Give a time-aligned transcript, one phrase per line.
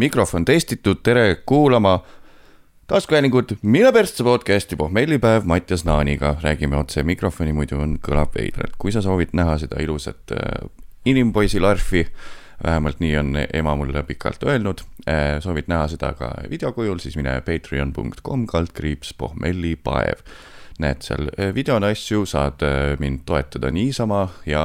[0.00, 2.00] mikrofon testitud, tere kuulama
[2.86, 8.78] taskuhäälingut Mine persse podcasti pohmellipäev Mattias Naaniga, räägime otse mikrofoni, muidu on, kõlab veidralt.
[8.78, 10.70] kui sa soovid näha seda ilusat äh,
[11.04, 12.06] inimpoisi larfi,
[12.64, 17.36] vähemalt nii on ema mulle pikalt öelnud, äh, soovid näha seda ka videokujul, siis mine
[17.44, 20.24] patreon.com kaldkriips pohmellipaev
[20.80, 24.62] näed seal äh, videona asju, saad äh, mind toetada niisama ja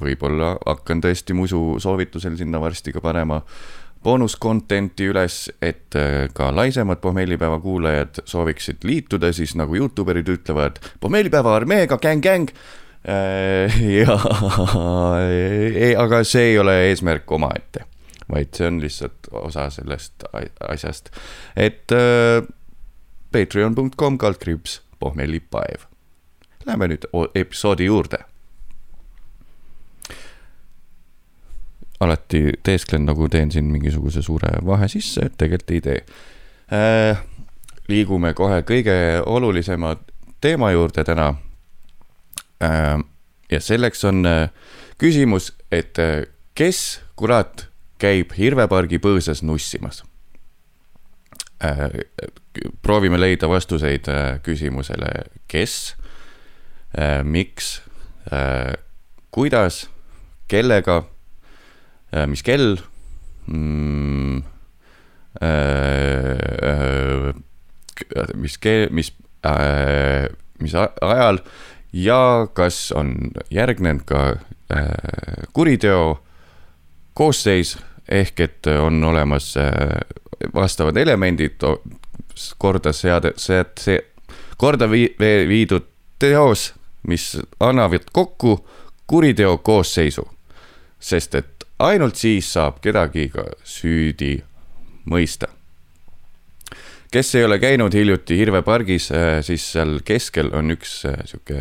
[0.00, 3.42] võib-olla hakkan tõesti musu soovitusel sinna varsti ka panema.
[3.42, 3.81] boonus
[4.40, 10.80] content'i üles, et äh, ka laisemad pohmellipäeva kuulajad sooviksid liituda, siis nagu Youtube erid ütlevad,
[11.00, 12.52] pohmellipäeva armeega gäng-gäng.
[13.98, 14.14] ja,
[15.98, 17.82] aga see ei ole eesmärk omaette,
[18.30, 20.22] vaid see on lihtsalt osa sellest
[20.70, 21.10] asjast,
[21.58, 21.90] et
[23.34, 25.88] patreon.com kaldkriips pohmellipaev.
[26.66, 28.22] Läheme nüüd episoodi juurde.
[32.02, 35.98] Alati teesklen, nagu teen siin mingisuguse suure vahe sisse, et tegelikult ei tee
[36.72, 37.22] äh,.
[37.88, 38.94] liigume kohe kõige
[39.26, 39.96] olulisema
[40.40, 41.34] teema juurde täna
[42.62, 42.98] äh,.
[43.50, 44.48] ja selleks on äh,
[44.98, 47.68] küsimus, et äh, kes, kurat,
[47.98, 50.02] käib Hirvepargi põõsas nussimas
[51.64, 51.90] Äh,
[52.82, 55.10] proovime leida vastuseid äh, küsimusele,
[55.48, 55.94] kes,
[56.98, 57.82] äh, miks,
[59.30, 59.88] kuidas,
[60.48, 61.02] kellega,
[62.26, 62.76] mis kell?
[63.46, 64.42] Mm,,
[68.34, 69.12] mis keel, mis,
[70.60, 71.40] mis ajal?
[71.92, 73.14] Ja kas on
[73.50, 74.36] järgnenud ka
[75.52, 76.22] kuriteo
[77.14, 77.78] koosseis?
[78.08, 79.54] Ehk et on olemas
[80.54, 81.62] vastavad elemendid
[82.58, 83.98] korda seade, see, see
[84.56, 85.14] korda vii,
[85.48, 85.86] viidud
[86.18, 86.72] teos,
[87.08, 88.68] mis annavad kokku
[89.06, 90.28] kuriteo koosseisu.
[91.02, 91.51] sest et
[91.82, 94.36] ainult siis saab kedagi ka süüdi
[95.10, 95.48] mõista.
[97.12, 101.58] kes ei ole käinud hiljuti Hirve pargis, äh, siis seal keskel on üks äh, sihuke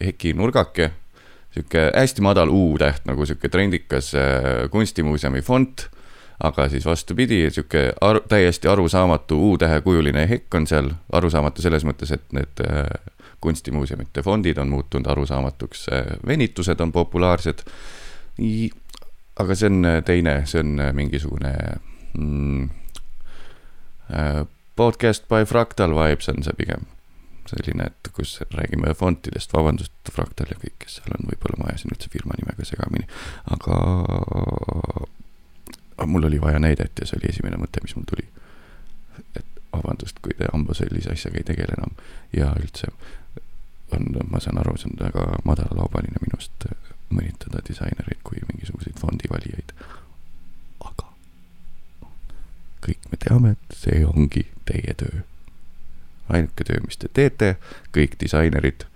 [0.00, 0.90] heki nurgake,
[1.52, 5.88] sihuke hästi madal U-täht nagu sihuke trendikas äh, kunstimuuseumi fond
[6.46, 12.24] aga siis vastupidi, sihuke aru, täiesti arusaamatu U-tähekujuline hekk on seal, arusaamatu selles mõttes, et
[12.36, 12.60] need
[13.40, 15.86] kunstimuuseumite fondid on muutunud arusaamatuks,
[16.26, 17.64] venitused on populaarsed.
[19.36, 21.52] Aga see on äh, teine, see on mingisugune
[22.16, 22.68] mm,
[24.76, 26.86] podcast by Fractal Vibes on see pigem.
[27.46, 31.94] Selline, et kus räägime fontidest, vabandust, Fractal ja kõik, kes seal on, võib-olla ma ajasin
[31.94, 33.06] üldse firma nimega segamini,
[33.54, 33.76] aga
[36.10, 38.26] mul oli vaja näidet ja see oli esimene mõte, mis mul tuli.
[39.38, 41.94] et vabandust, kui te hamba sellise asjaga ei tegele enam.
[42.34, 42.90] Ja üldse
[43.94, 46.66] on, ma saan aru, see on väga madalalaubaline minust
[47.10, 49.72] mõnitada disainereid kui mingisuguseid fondivalijaid.
[50.84, 51.12] aga
[52.86, 55.22] kõik me teame, et see ongi teie töö.
[56.28, 57.56] ainuke töö, mis te teete,
[57.94, 58.86] kõik disainerid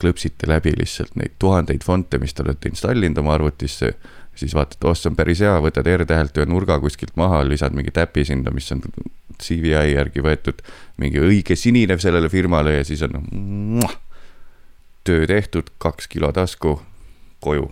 [0.00, 3.94] klõpsite läbi lihtsalt neid tuhandeid fonte, mis te olete installinud oma arvutisse
[4.34, 7.92] siis vaatad, oh, see on päris hea, võtad R-tähelt ühe nurga kuskilt maha, lisad mingi
[7.94, 8.82] täpi sinna, mis on
[9.40, 10.62] CVI järgi võetud,
[11.02, 13.20] mingi õige sinine sellele firmale ja siis on
[13.78, 13.94] muah,
[15.06, 16.80] töö tehtud, kaks kilo tasku,
[17.44, 17.70] koju.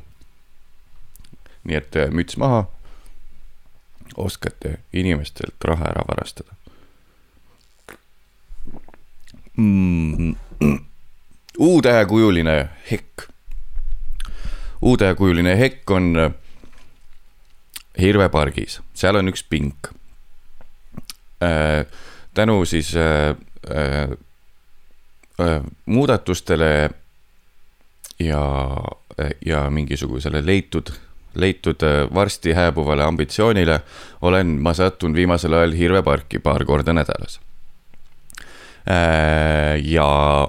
[1.65, 2.65] nii et äh, müts maha,
[4.17, 6.57] oskate inimestelt raha ära varastada
[9.57, 10.35] mm..
[11.59, 13.27] U-tähekujuline hekk.
[14.83, 16.33] U-tähekujuline hekk on äh,
[18.01, 19.91] Hirve pargis, seal on üks pink.
[21.45, 21.85] Äh,
[22.35, 23.37] tänu siis äh,
[23.69, 26.91] äh, muudatustele
[28.19, 28.45] ja,
[29.47, 30.91] ja mingisugusele leitud,
[31.35, 31.85] leitud
[32.15, 33.81] varsti hääbuvale ambitsioonile
[34.23, 37.41] olen ma sattunud viimasel ajal Hirve parki paar korda nädalas.
[39.83, 40.49] ja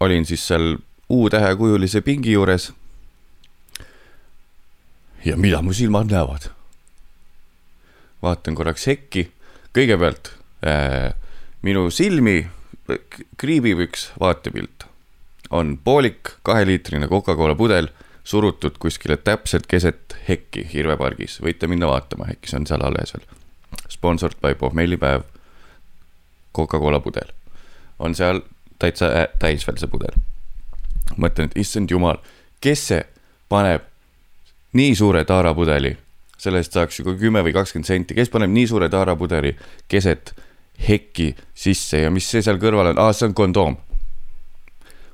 [0.00, 0.76] olin siis seal
[1.10, 2.72] U-tähekujulise pingi juures
[5.24, 6.50] ja mida mu silmad näevad?
[8.22, 9.26] vaatan korraks hekki,
[9.74, 10.30] kõigepealt
[10.66, 11.10] äh,
[11.66, 12.44] minu silmi
[13.38, 14.86] kriibib üks vaatepilt.
[15.52, 17.88] On poolik kaheliitrine Coca-Cola pudel
[18.24, 23.26] surutud kuskile täpselt keset hekki Hirve pargis, võite minna vaatama, see on seal alles veel.
[23.88, 25.26] Sponsored by pohmellipäev.
[26.56, 27.32] Coca-Cola pudel
[27.98, 28.42] on seal
[28.78, 30.16] täitsa äh, täis veel see pudel.
[31.16, 32.18] mõtlen, et issand jumal,
[32.60, 33.02] kes see
[33.52, 33.84] paneb
[34.78, 35.92] nii suure taarapudeli,
[36.40, 39.52] selle eest saaks ju ka kümme või kakskümmend senti, kes paneb nii suure taarapudeli
[39.92, 40.32] keset
[40.88, 43.76] hekki sisse ja mis see seal kõrval on, aa, see on kondoom.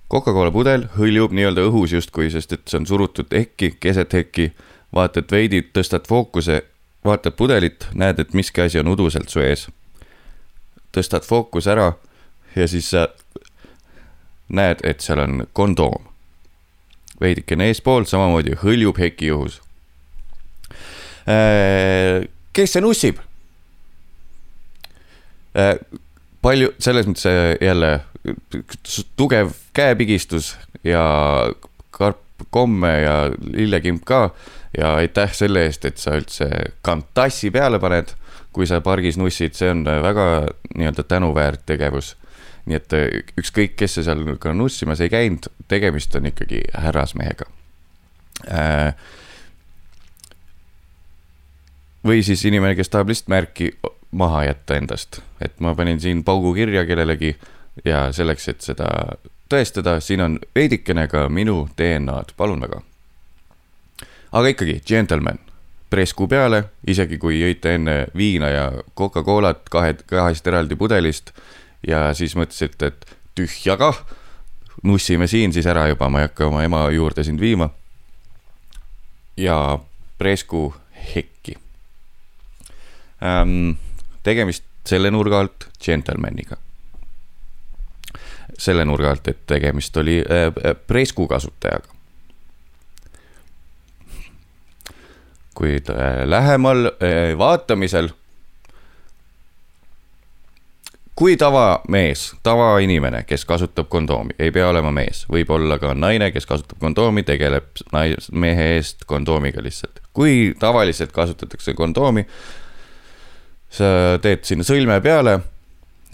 [0.09, 4.53] Coca-Cola pudel hõljub nii-öelda õhus justkui, sest et see on surutud hekki, keset hekki.
[4.95, 6.63] vaatad veidi, tõstad fookuse,
[7.05, 9.69] vaatad pudelit, näed, et miski asi on uduselt su ees.
[10.93, 11.93] tõstad fookuse ära
[12.57, 13.09] ja siis sa
[14.49, 16.09] näed, et seal on kondoom.
[17.21, 19.61] veidikene eespool, samamoodi hõljub hekijuhus.
[21.29, 23.19] Äh, kes see nussib?
[25.59, 25.75] Äh,
[26.41, 28.01] palju, selles mõttes äh, jälle
[29.17, 31.03] tugev käepigistus ja
[31.95, 34.31] karp komme ja lillekimp ka.
[34.79, 36.47] ja aitäh selle eest, et sa üldse
[36.85, 38.13] kantassi peale paned,
[38.53, 40.27] kui sa pargis nussid, see on väga
[40.77, 42.17] nii-öelda tänuväärt tegevus
[42.69, 43.07] nii et äh,
[43.41, 47.49] ükskõik, kes see seal ka nussimas ei käinud, tegemist on ikkagi härrasmehega.
[48.53, 48.93] Äh,
[52.07, 53.73] või siis inimene, kes tahab lihtsalt märki
[54.19, 57.35] maha jätta endast, et ma panin siin paugu kirja kellelegi
[57.85, 58.89] ja selleks, et seda
[59.49, 62.83] tõestada, siin on veidikene ka minu DNA-d, palun väga.
[64.33, 65.39] aga ikkagi, džentelmen,
[65.91, 68.65] presku peale, isegi kui jõite enne viina ja
[68.97, 71.33] Coca-Colat kahe, kahest eraldi pudelist
[71.87, 74.03] ja siis mõtlesite, et tühja kah,
[74.83, 77.71] nussime siin siis ära juba, ma ei hakka oma ema juurde sind viima.
[79.37, 79.79] ja
[80.19, 80.75] Presku
[81.15, 81.55] hekki
[83.23, 83.79] ähm,.
[84.23, 86.57] tegemist selle nurga alt džentelmeniga.
[88.59, 91.95] Selle nurga alt, et tegemist oli äh, Presku kasutajaga.
[95.59, 98.09] kuid äh, lähemal äh, vaatamisel
[101.19, 106.47] kui tavamees, tavainimene, kes kasutab kondoomi, ei pea olema mees, võib olla ka naine, kes
[106.47, 109.99] kasutab kondoomi, tegeleb nais-, mehe eest kondoomiga lihtsalt.
[110.15, 112.23] kui tavaliselt kasutatakse kondoomi,
[113.71, 113.91] sa
[114.23, 115.41] teed sinna sõlme peale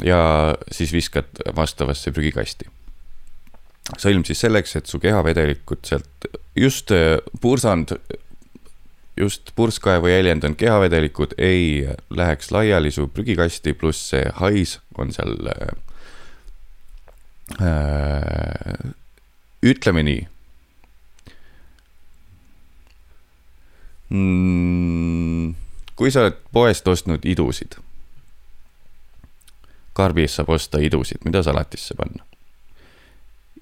[0.02, 2.67] ja siis viskad vastavasse prügikasti.
[3.99, 6.91] sõlm siis selleks, et su kehavedelikud sealt just
[7.41, 7.96] pursand
[9.17, 15.37] just purskkaevu jäljendanud kehavedelikud ei läheks laiali su prügikasti, pluss see hais on seal
[17.61, 18.94] äh,.
[19.62, 20.26] ütleme nii
[24.08, 25.55] mm,.
[25.96, 27.79] kui sa oled poest ostnud idusid.
[29.94, 32.25] Karbis saab osta idusid, mida salatisse panna.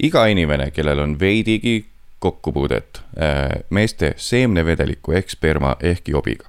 [0.02, 1.84] iga inimene, kellel on veidigi
[2.19, 6.49] kokkupuudet äh, meeste seemnevedeliku ehk sperma ehk jobiga.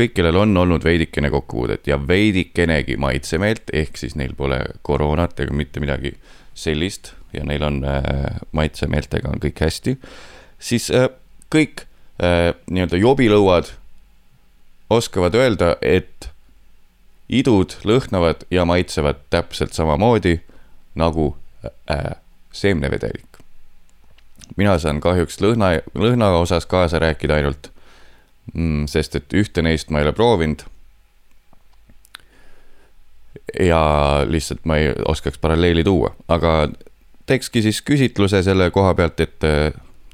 [0.00, 5.52] kõik, kellel on olnud veidikene kokkupuudet ja veidikenegi maitsemeelt, ehk siis neil pole koroonat ega
[5.54, 6.14] mitte midagi
[6.54, 9.96] sellist ja neil on äh, maitsemeeltega on kõik hästi,
[10.58, 11.08] siis äh,
[11.52, 11.84] kõik
[12.22, 13.70] äh, nii-öelda jobilõuad
[14.90, 16.30] oskavad öelda, et
[17.30, 20.40] idud lõhnavad ja maitsevad täpselt samamoodi
[20.98, 21.36] nagu
[21.90, 22.16] äh,
[22.52, 23.30] seemnevedelik
[24.56, 27.70] mina saan kahjuks lõhna, lõhna osas kaasa rääkida ainult
[28.54, 28.86] mm,.
[28.90, 30.64] sest et ühte neist ma ei ole proovinud.
[33.60, 33.82] ja
[34.28, 36.68] lihtsalt ma ei oskaks paralleeli tuua, aga
[37.26, 39.72] teekski siis küsitluse selle koha pealt, et äh,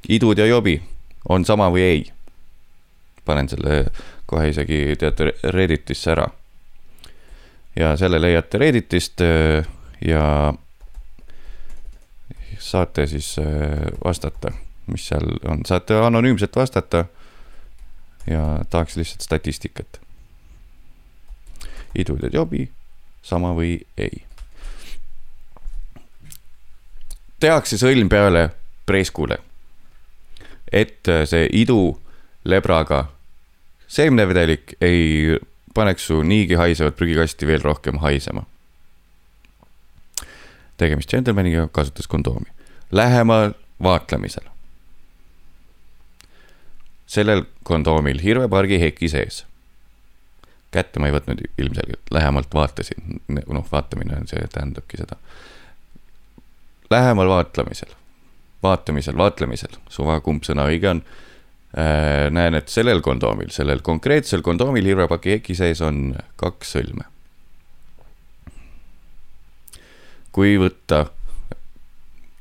[0.09, 0.79] idud ja jobi
[1.29, 2.05] on sama või ei.
[3.25, 3.85] panen selle
[4.25, 6.27] kohe isegi teate Redditisse ära.
[7.79, 9.67] Ja selle leiate Redditist äh,
[10.05, 10.53] ja
[12.59, 13.45] saate siis äh,
[14.03, 14.51] vastata,
[14.87, 17.05] mis seal on, saate anonüümselt vastata.
[18.27, 20.01] ja tahaks lihtsalt statistikat.
[21.95, 22.69] idud ja jobi,
[23.21, 24.23] sama või ei.
[27.39, 28.49] tehakse sõlm peale
[28.85, 29.37] preskule,
[30.71, 32.01] et see idu
[32.45, 33.05] lebraga
[33.87, 35.37] seemnevedelik ei
[35.77, 38.47] paneks su niigi haisevat prügikasti veel rohkem haisema
[40.77, 42.45] tegemist džentelmeniga, kasutas kondoomi.
[42.91, 43.51] Lähemal
[43.83, 44.43] vaatlemisel.
[47.07, 49.45] sellel kondoomil hirvepargi heki sees.
[50.71, 55.15] kätte ma ei võtnud ilmselgelt, lähemalt vaatasin, noh, vaatamine on see, tähendabki seda.
[56.89, 57.93] Lähemal vaatlemisel,
[58.63, 61.01] vaatamisel, vaatlemisel, suva, kumb sõna õige on.
[61.77, 67.05] Näen, et sellel kondoomil, sellel konkreetsel kondoomil hirvepaki heki sees on kaks sõlme
[70.37, 71.07] kui võtta,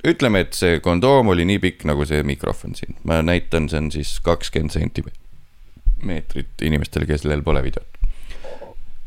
[0.05, 3.89] ütleme, et see kondoom oli nii pikk nagu see mikrofon siin, ma näitan, see on
[3.95, 7.89] siis kakskümmend sentimeetrit inimestele, kellel pole videot.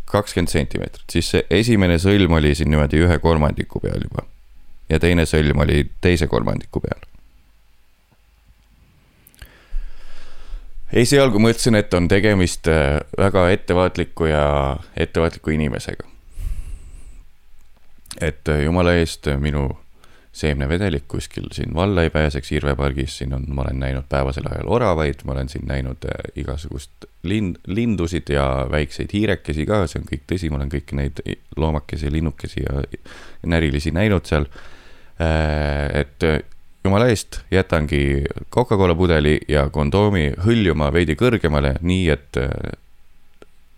[0.10, 4.26] kakskümmend sentimeetrit, siis see esimene sõlm oli siin niimoodi ühe kolmandiku peal juba.
[4.90, 7.06] ja teine sõlm oli teise kolmandiku peal.
[10.94, 16.08] Esialgu mõtlesin, et on tegemist äh, väga ettevaatliku ja ettevaatliku inimesega
[18.22, 19.70] et äh, jumala eest äh, minu
[20.40, 24.70] seemnevedelik kuskil siin valla ei pääseks Irve pargis, siin on, ma olen näinud päevasel ajal
[24.72, 26.06] oravaid, ma olen siin näinud
[26.38, 31.24] igasugust lind, lindusid ja väikseid hiirekesi ka, see on kõik tõsi, ma olen kõiki neid
[31.58, 32.86] loomakesi, linnukesi ja
[33.50, 34.46] närilisi näinud seal.
[35.20, 36.24] Et
[36.84, 42.40] jumala eest, jätangi Coca-Cola pudeli ja kondoomi hõljuma veidi kõrgemale, nii et,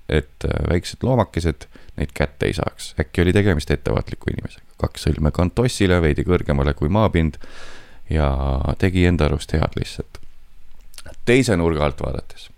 [0.10, 1.68] et väiksed loomakesed
[1.98, 2.94] neid kätte ei saaks.
[3.00, 7.38] äkki oli tegemist ettevaatliku inimesega, kaks sõlme kantossile veidi kõrgemale kui maapind
[8.10, 8.32] ja
[8.80, 10.22] tegi enda arust head lihtsalt.
[11.26, 12.50] teise nurga alt vaadates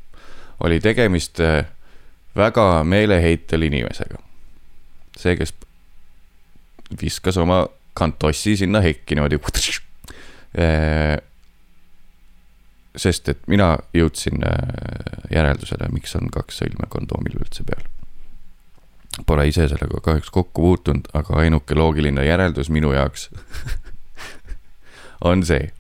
[0.64, 1.66] oli tegemist äh,
[2.36, 4.18] väga meeleheitel inimesega.
[5.18, 5.54] see, kes
[7.02, 9.40] viskas oma kantossi sinna hekki niimoodi.
[10.54, 11.18] Äh,
[12.94, 17.82] sest et mina jõudsin äh, järeldusele, miks on kaks sõlme kondoomil üldse peal
[19.26, 23.32] Pole ise sellega kahjuks kokku puutunud, aga ainuke loogiline järeldus minu jaoks
[25.30, 25.72] on see.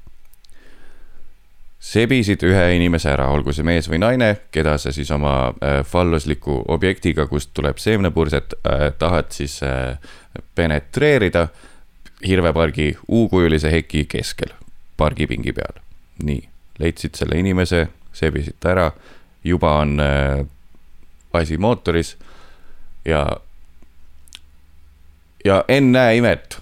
[1.78, 6.64] sebisid ühe inimese ära, olgu see mees või naine, keda sa siis oma äh, fallusliku
[6.74, 8.58] objektiga, kust tuleb seemnepurset
[8.98, 9.60] tahad siis
[10.56, 11.48] penetreerida
[12.28, 14.54] Hirvepargi U-kujulise heki keskel,
[14.98, 15.82] pargipingi peal.
[16.24, 16.44] nii,
[16.80, 18.92] leidsid selle inimese, sebisid ta ära,
[19.44, 20.46] juba on äh,
[21.34, 22.18] asi mootoris
[23.06, 23.26] ja,
[25.46, 26.60] ja ennäe imet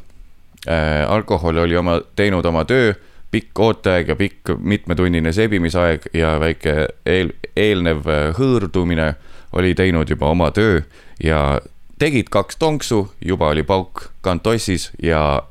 [0.67, 2.93] äh,, alkohol oli oma, teinud oma töö,
[3.31, 9.13] pikk ooteaeg ja pikk mitmetunnine sebimisaeg ja väike eel, eelnev äh, hõõrdumine
[9.51, 10.81] oli teinud juba oma töö
[11.23, 11.59] ja
[11.99, 15.43] tegid kaks tonksu, juba oli pauk kantossis ja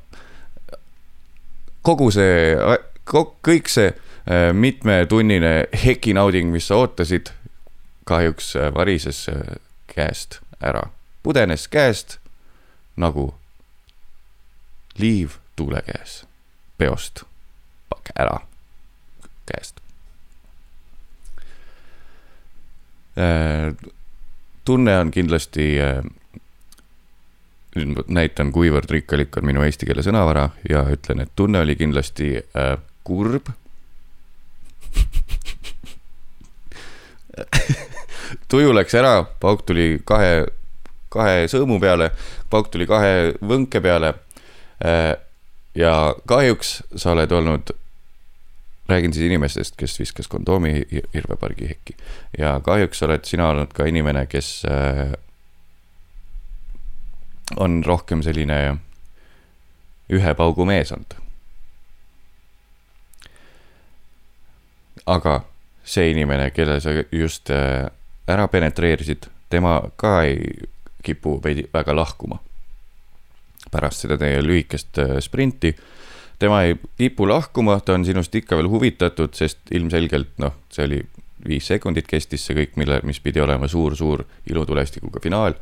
[1.83, 2.57] kogu see,
[3.07, 7.33] kõik see äh, mitmetunnine hekinauding, mis sa ootasid,
[8.09, 9.27] kahjuks äh, varises
[9.91, 10.89] käest ära,
[11.23, 12.19] pudenes käest
[13.01, 13.31] nagu
[15.01, 16.25] liiv tuule käes,
[16.79, 17.25] peost
[18.19, 18.41] ära
[19.47, 19.81] käest.
[23.19, 23.75] Äh,
[24.65, 26.05] tunne on kindlasti, äh,
[27.77, 32.37] nüüd näitan, kuivõrd rikkalik on minu eesti keele sõnavara ja ütlen, et tunne oli kindlasti
[32.41, 33.51] äh, kurb
[38.51, 40.47] tuju läks ära, pauk tuli kahe,
[41.13, 42.11] kahe sõõmu peale,
[42.51, 44.15] pauk tuli kahe võnke peale.
[44.85, 45.15] Äh,
[45.75, 47.71] ja kahjuks sa oled olnud,
[48.91, 50.81] räägin siis inimestest, kes viskas kondoomi
[51.15, 51.95] Hirvepargi hekki
[52.39, 55.13] ja kahjuks oled sina olnud ka inimene, kes äh,
[57.57, 58.61] on rohkem selline
[60.11, 61.19] ühe paugu mees olnud.
[65.11, 65.41] aga
[65.85, 67.89] see inimene, kelle sa just äh,
[68.31, 70.69] ära penetreerisid, tema ka ei
[71.03, 72.39] kipu veidi väga lahkuma.
[73.71, 75.75] pärast seda teie lühikest äh, sprinti,
[76.39, 81.03] tema ei kipu lahkuma, ta on sinust ikka veel huvitatud, sest ilmselgelt noh, see oli
[81.49, 85.57] viis sekundit kestis see kõik, mille, mis pidi olema suur-suur ilutulestikuga finaal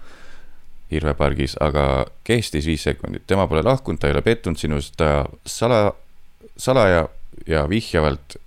[0.91, 5.93] Hirvepargis, aga kestis viis sekundit, tema pole lahkunud, ta ei ole pettunud sinust, ta sala,
[6.57, 7.09] salaja
[7.47, 8.39] ja vihjavalt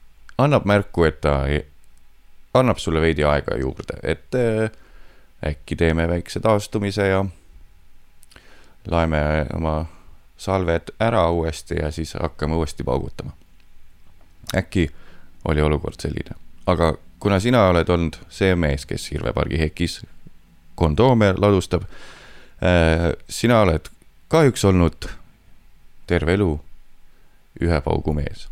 [0.41, 1.61] annab märku, et ta ei,
[2.57, 4.71] annab sulle veidi aega juurde, et äh,
[5.45, 7.25] äkki teeme väikse taastumise ja
[8.87, 9.85] laeme oma
[10.37, 13.31] salved ära uuesti ja siis hakkame uuesti paugutama.
[14.55, 14.89] äkki
[15.45, 20.01] oli olukord selline, aga kuna sina oled olnud see mees, kes Hirvepargi hekis
[20.75, 21.85] kondoome ladustab
[23.29, 23.87] sina oled
[24.29, 25.09] kahjuks olnud
[26.07, 26.51] terve elu
[27.61, 28.51] ühe paugu mees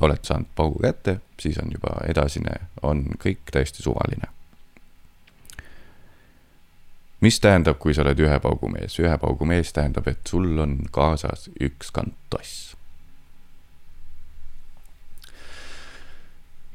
[0.00, 4.30] oled saanud paugu kätte, siis on juba edasine, on kõik täiesti suvaline.
[7.20, 8.98] mis tähendab, kui sa oled ühe paugu mees?
[9.02, 12.76] ühe paugu mees tähendab, et sul on kaasas üks kantoss.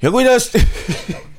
[0.01, 0.51] ja kuidas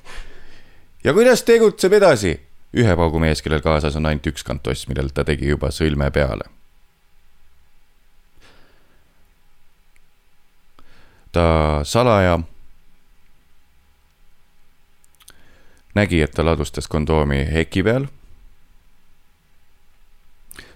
[1.05, 2.41] ja kuidas tegutseb edasi
[2.75, 6.50] ühe paugu mees, kellel kaasas on ainult üks kantoss, millel ta tegi juba sõlme peale
[11.35, 12.38] ta salaja
[15.95, 18.07] nägi, et ta ladustas kondoomi heki peal.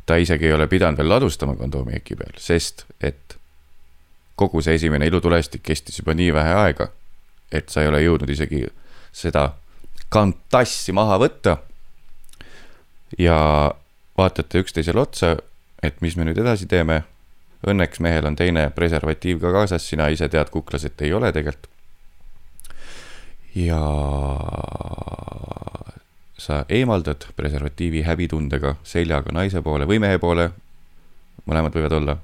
[0.06, 3.36] ta isegi ei ole pidanud veel ladustama kondoomi heki peal, sest et
[4.34, 6.88] kogu see esimene ilutulestik kestis juba nii vähe aega,
[7.52, 8.64] et sa ei ole jõudnud isegi
[9.12, 9.52] seda
[10.08, 11.58] kantassi maha võtta.
[13.18, 13.38] Ja
[14.18, 15.36] vaatate üksteisele otsa,
[15.82, 17.02] et mis me nüüd edasi teeme
[17.66, 21.66] Õnneks mehel on teine preservatiiv ka kaasas, sina ise tead kuklas, et ei ole tegelikult.
[23.58, 23.78] ja
[26.38, 30.50] sa eemaldad preservatiivi häbitundega seljaga naise poole või mehe poole,
[31.48, 32.16] mõlemad võivad olla,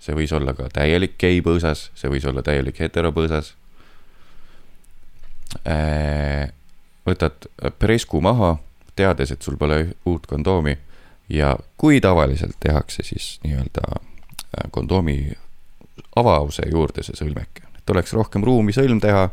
[0.00, 3.52] see võis olla ka täielik gei põõsas, see võis olla täielik heteropõõsas.
[5.68, 6.48] Äh,
[7.04, 8.56] võtad presku maha,
[8.98, 10.76] teades, et sul pole uut kondoomi
[11.32, 15.32] ja kui tavaliselt tehakse siis nii-öelda äh, kondoomi
[16.16, 19.28] avause juurde see sõlmeke, et oleks rohkem ruumi sõlm teha,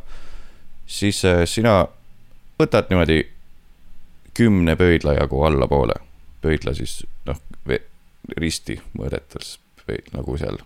[0.86, 1.82] siis äh, sina
[2.60, 3.24] võtad niimoodi
[4.36, 5.96] kümne pöidla jagu allapoole,
[6.42, 7.40] pöidla siis noh,
[8.38, 9.60] risti mõõdetes
[10.16, 10.58] nagu seal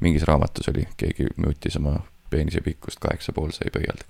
[0.00, 1.96] mingis raamatus oli, keegi muutis oma
[2.30, 4.04] peenise pikkust kaheksa pool sai pöialda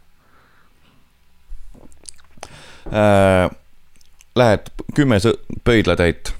[2.93, 3.51] äh,.
[4.39, 5.17] Lähed kümme
[5.65, 6.31] pöidlatäit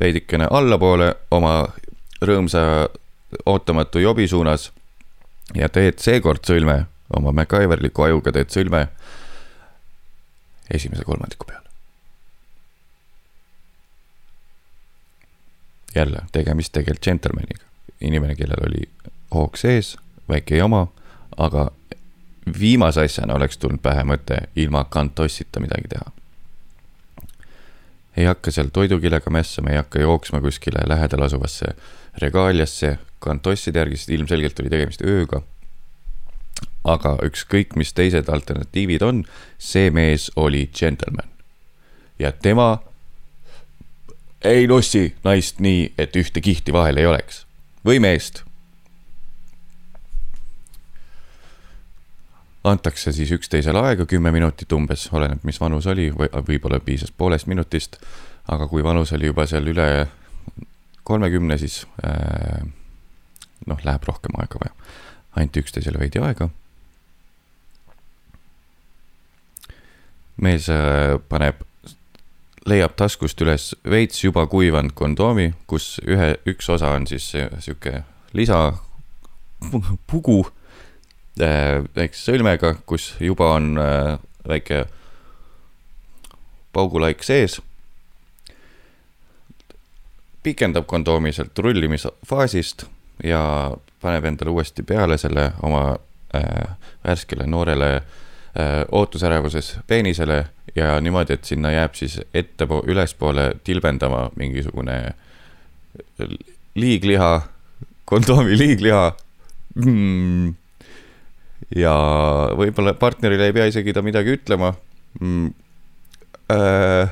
[0.00, 1.66] veidikene allapoole oma
[2.24, 2.62] rõõmsa
[3.46, 4.70] ootamatu jobi suunas
[5.54, 8.86] ja teed seekord sõlme, oma MacGyverliku ajuga teed sõlme
[10.72, 11.66] esimese kolmandiku peale.
[15.96, 17.64] jälle tegemist tegelikult džentelmeniga,
[18.00, 18.82] inimene, kellel oli
[19.34, 19.94] hoog sees,
[20.28, 20.86] väike jama,
[21.36, 21.70] aga
[22.58, 26.12] viimase asjana oleks tulnud pähe mõte ilma kantossita midagi teha.
[28.16, 31.74] Ei hakka seal toidukilega mässama, ei hakka jooksma kuskile lähedal asuvasse
[32.22, 35.42] regaaliasse kantosside järgi, sest ilmselgelt oli tegemist ööga.
[36.86, 39.24] aga ükskõik, mis teised alternatiivid on,
[39.58, 41.28] see mees oli džentelmen.
[42.18, 42.78] ja tema
[44.44, 47.44] ei lossi naist nii, et ühte kihti vahel ei oleks.
[47.84, 48.42] või meest.
[52.66, 57.46] Antakse siis üksteisele aega kümme minutit umbes, oleneb, mis vanus oli või võib-olla piisas poolest
[57.46, 57.96] minutist.
[58.48, 60.06] aga kui vanus oli juba seal üle
[61.04, 62.62] kolmekümne, siis äh,
[63.66, 64.74] noh, läheb rohkem aega vaja.
[65.36, 66.48] anti üksteisele veidi aega.
[70.36, 71.62] mees äh, paneb
[72.66, 77.30] leiab taskust üles veits juba kuivanud kondoomi, kus ühe, üks osa on siis
[77.60, 78.02] sihuke
[78.34, 78.72] lisa
[80.10, 80.65] pugu äh,
[81.40, 84.84] väikse sõlmega, kus juba on äh, väike
[86.72, 87.60] paugulaik sees.
[90.46, 92.84] pikendab kondoomi sealt rullimisfaasist
[93.24, 95.96] ja paneb endale uuesti peale selle oma
[96.36, 100.44] äh, värskele noorele äh, ootusärevuses peenisele
[100.76, 105.14] ja niimoodi, et sinna jääb siis ette, ülespoole tilbendama mingisugune
[106.74, 107.40] liigliha,
[108.04, 109.12] kondoomi liigliha
[109.74, 110.54] mm..
[111.76, 111.94] Ja
[112.58, 114.74] võib-olla partnerile ei pea isegi ta midagi ütlema.
[115.20, 115.52] Mm..
[116.52, 117.10] Äh,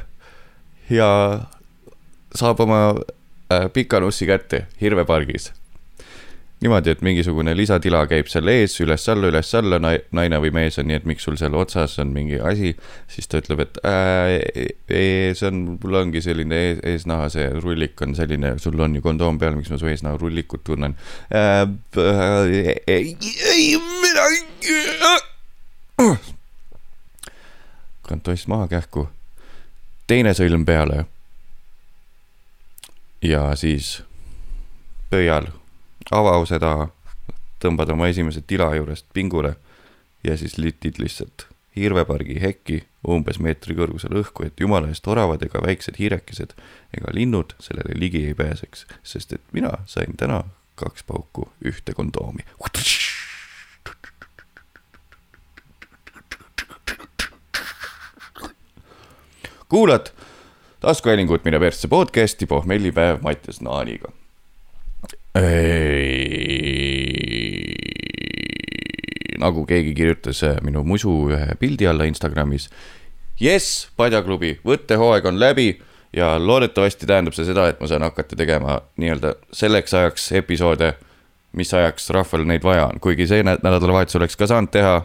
[0.95, 1.11] ja
[2.35, 5.51] saab oma äh, pikanussi kätte Hirvepargis
[6.65, 9.79] niimoodi, et mingisugune lisatila käib seal ees üles-alla, üles-alla,
[10.17, 12.73] naine või mees on nii, et miks sul seal otsas on mingi asi,
[13.11, 14.33] siis ta ütleb, et äh,
[14.89, 19.41] see on, mul ongi selline ees, eesnaha, see rullik on selline, sul on ju kondoom
[19.43, 20.97] peal, miks ma su eesnaha rullikut tunnen
[21.29, 21.67] äh,.
[22.89, 23.13] ei,
[23.51, 23.67] ei
[24.01, 24.79] midagi.
[28.09, 29.05] kantoss maha kähku,
[30.09, 31.05] teine sõlm peale.
[33.25, 33.99] ja siis
[35.13, 35.53] pöial
[36.11, 36.89] avause taha,
[37.63, 39.55] tõmbad oma esimese tila juurest pingule
[40.25, 45.63] ja siis litid lihtsalt hirvepargi hekki umbes meetri kõrgusel õhku, et jumala eest oravad ega
[45.65, 46.55] väiksed hiirekesed
[46.97, 50.45] ega linnud sellele ligi ei pääseks, sest et mina sain täna
[50.81, 52.47] kaks pauku ühte kondoomi.
[59.69, 60.13] kuulad
[60.81, 64.13] taskuhäälingut Mine persse podcasti pohmellipäev Mattias Naaniga
[69.39, 72.69] nagu keegi kirjutas äh, minu musu ühe pildi alla Instagramis.
[73.41, 75.81] jess, Padjaklubi võttehooaeg on läbi
[76.15, 80.93] ja loodetavasti tähendab see seda, et ma saan hakata tegema nii-öelda selleks ajaks episoode,
[81.53, 85.03] mis ajaks rahval neid vaja on, kuigi see nädalavahetus oleks ka saanud teha.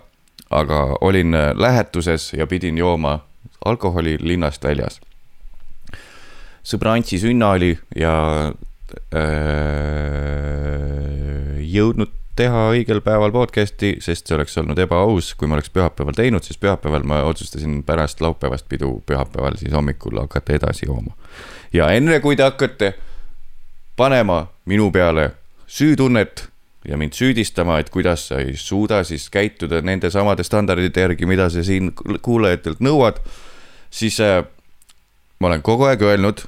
[0.50, 3.20] aga olin äh, lähetuses ja pidin jooma
[3.66, 5.02] alkoholi linnast väljas.
[6.64, 8.54] sõbra Antsi sünna oli ja
[9.14, 9.20] Äh,
[11.74, 16.46] jõudnud teha õigel päeval podcast'i, sest see oleks olnud ebaaus, kui ma oleks pühapäeval teinud,
[16.46, 21.16] siis pühapäeval ma otsustasin pärast laupäevast pidu pühapäeval siis hommikul hakata edasi jooma.
[21.74, 22.94] ja enne kui te hakkate
[24.00, 25.32] panema minu peale
[25.68, 26.48] süütunnet
[26.88, 31.50] ja mind süüdistama, et kuidas sa ei suuda siis käituda nende samade standardite järgi, mida
[31.50, 33.20] sa siin kuulajatelt nõuad,
[33.92, 34.46] siis äh,
[35.40, 36.46] ma olen kogu aeg öelnud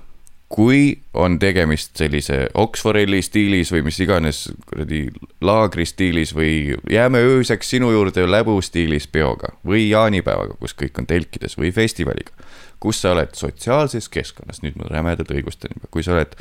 [0.52, 5.06] kui on tegemist sellise Oxforelli stiilis või mis iganes kuradi
[5.48, 11.08] laagri stiilis või jääme ööseks sinu juurde läbu stiilis peoga või jaanipäevaga, kus kõik on
[11.08, 12.36] telkides või festivaliga,
[12.84, 16.36] kus sa oled sotsiaalses keskkonnas, nüüd ma rämedalt õigustan juba, kui sa oled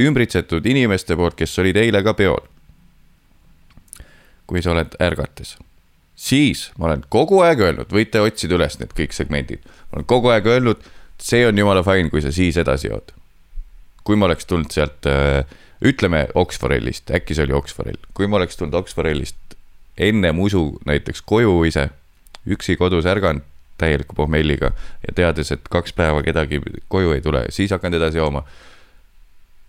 [0.00, 2.40] ümbritsetud inimeste poolt, kes olid eile ka peol.
[4.46, 5.54] kui sa oled ärgates,
[6.18, 10.28] siis ma olen kogu aeg öelnud, võite otsida üles need kõik segmendid, ma olen kogu
[10.28, 10.82] aeg öelnud,
[11.16, 13.14] see on jumala fine, kui sa siis edasi jood.
[14.04, 15.44] Kui ma oleks tulnud sealt, äh,
[15.84, 19.56] ütleme Oxforellist, äkki see oli Oxforell, kui ma oleks tulnud Oxforellist
[19.98, 21.88] enne musu näiteks koju ise,
[22.48, 23.44] üksi kodus ärganud
[23.82, 24.70] täieliku pohmelliga
[25.02, 26.60] ja teades, et kaks päeva kedagi
[26.92, 28.44] koju ei tule, siis hakanud edasi jooma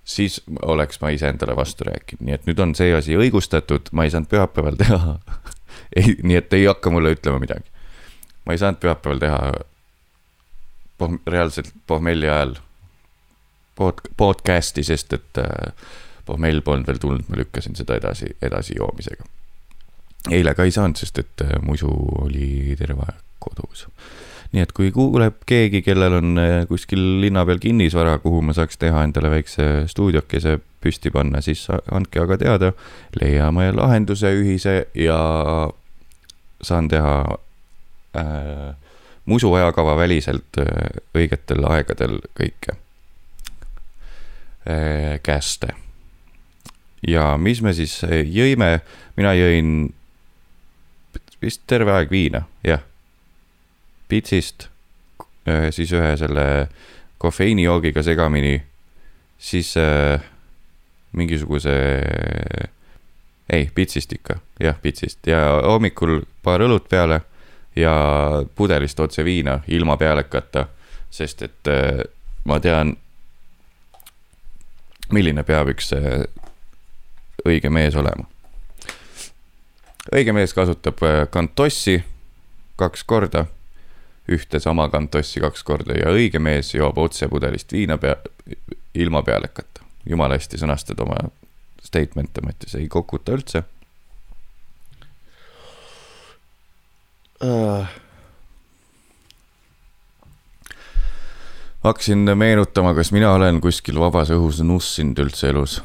[0.04, 4.12] siis oleks ma iseendale vastu rääkinud, nii et nüüd on see asi õigustatud, ma ei
[4.14, 5.16] saanud pühapäeval teha
[6.00, 7.66] ei, nii et ei hakka mulle ütlema midagi.
[8.46, 9.40] ma ei saanud pühapäeval teha
[11.00, 12.58] poh-, reaalselt pohmelli ajal
[13.76, 15.74] pod-, podcast'i, sest et äh,
[16.26, 19.26] pohmell polnud veel tulnud, ma lükkasin seda edasi, edasi joomisega.
[20.32, 21.90] eile ka ei saanud, sest et äh, muisu
[22.24, 23.88] oli terve aeg kodus
[24.54, 28.78] nii et kui kuuleb keegi, kellel on äh, kuskil linna peal kinnisvara, kuhu ma saaks
[28.78, 32.74] teha endale väikse stuudiokese püsti panna, siis andke aga teada.
[33.20, 35.18] leiame lahenduse ühise ja
[36.62, 37.18] saan teha
[38.22, 38.70] äh,
[39.26, 40.62] musu ajakava väliselt
[41.16, 42.78] õigetel aegadel kõike
[45.24, 45.68] käste.
[47.08, 48.80] ja mis me siis äh, jõime,
[49.18, 49.92] mina jõin
[51.44, 52.84] vist terve aeg viina, jah.
[54.08, 54.70] Pitsist,
[55.50, 56.46] äh, siis ühe selle
[57.22, 58.56] kofeiinijoogiga segamini,
[59.40, 60.24] siis äh,
[61.14, 61.74] mingisuguse,
[63.54, 65.20] ei, pitsist ikka, jah, pitsist.
[65.28, 67.22] Ja hommikul paar õlut peale
[67.76, 67.94] ja
[68.56, 70.68] pudelist otse viina ilma pealekata,
[71.14, 72.04] sest et äh,
[72.50, 72.96] ma tean,
[75.14, 76.24] milline peab üks äh,
[77.46, 78.26] õige mees olema.
[80.12, 82.02] õige mees kasutab äh, kantossi
[82.80, 83.46] kaks korda
[84.32, 88.16] ühte sama kantossi kaks korda ja õige mees joob otse pudelist viina pea,
[88.96, 89.84] ilma pealekata.
[90.06, 91.18] jumala hästi sõnastad oma
[91.84, 93.64] statement'e, Mattias, ei kokuta üldse
[97.44, 98.03] uh..
[101.84, 105.82] Hakkasin meenutama, kas mina olen kuskil vabas õhus nussinud üldse elus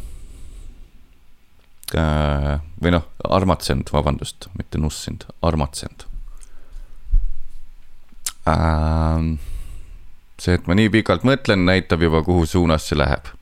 [1.94, 2.58] uh,.
[2.82, 6.06] või noh, armatsenud, vabandust, mitte nussinud, armatsenud
[8.46, 9.34] ähm,.
[10.38, 13.32] see, et ma nii pikalt mõtlen, näitab juba, kuhu suunas see läheb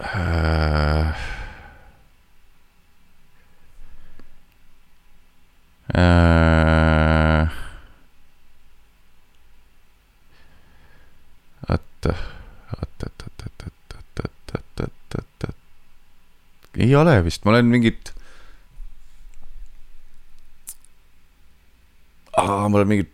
[0.00, 1.24] äh,.
[5.96, 6.75] Äh,
[12.12, 15.54] oota, oota, oota, oota, oota, oota, oota, oota, oota.
[16.78, 18.16] ei ole vist, ma olen mingit
[22.36, 23.12] aa, mul on mingid,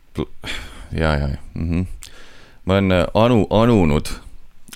[0.92, 1.70] ja, ja, ja mm.
[1.70, 1.86] -hmm.
[2.64, 4.06] ma olen äh, anu, anunud,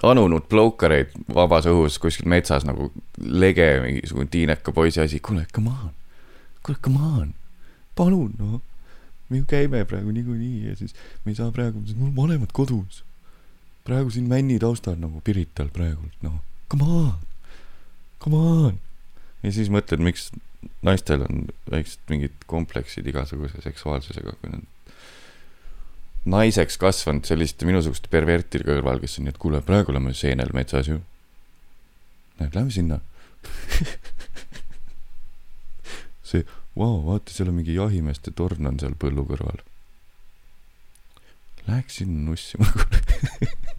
[0.03, 5.21] anunud ploukareid vabas õhus kuskil metsas nagu lege, mingisugune tiineka poisi asi.
[5.21, 5.91] kuule, come on,
[6.63, 7.35] kuule, come on,
[7.95, 8.61] palun noh.
[9.29, 13.05] me ju käime praegu niikuinii ja siis me ei saa praegu, mul on vanemad kodus.
[13.87, 16.41] Praegu siin männi taustal nagu Pirital praegu, noh,
[16.73, 17.13] come on,
[18.23, 18.79] come on.
[19.45, 20.31] ja siis mõtled, miks
[20.87, 24.65] naistel on väiksed mingid kompleksid igasuguse seksuaalsusega, kui nad
[26.27, 30.91] naiseks kasvanud selliste minusuguste pervertide kõrval, kes on nii, et kuule, praegu oleme seenel metsas
[30.91, 30.99] ju.
[32.41, 32.99] Näed, lähme sinna
[36.27, 36.43] see,
[36.77, 39.63] vau, vaata, seal on mingi jahimeeste torn on seal põllu kõrval.
[41.67, 43.65] Läheks sinna nussima kuule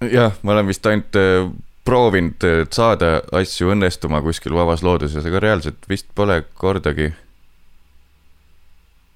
[0.00, 1.48] jah, ma olen vist ainult äh,
[1.86, 2.42] proovinud
[2.74, 7.12] saada asju õnnestuma kuskil vabas looduses, aga reaalselt vist pole kordagi.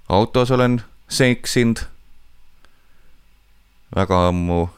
[0.09, 1.83] autos olen seksinud
[3.97, 4.69] väga ammu.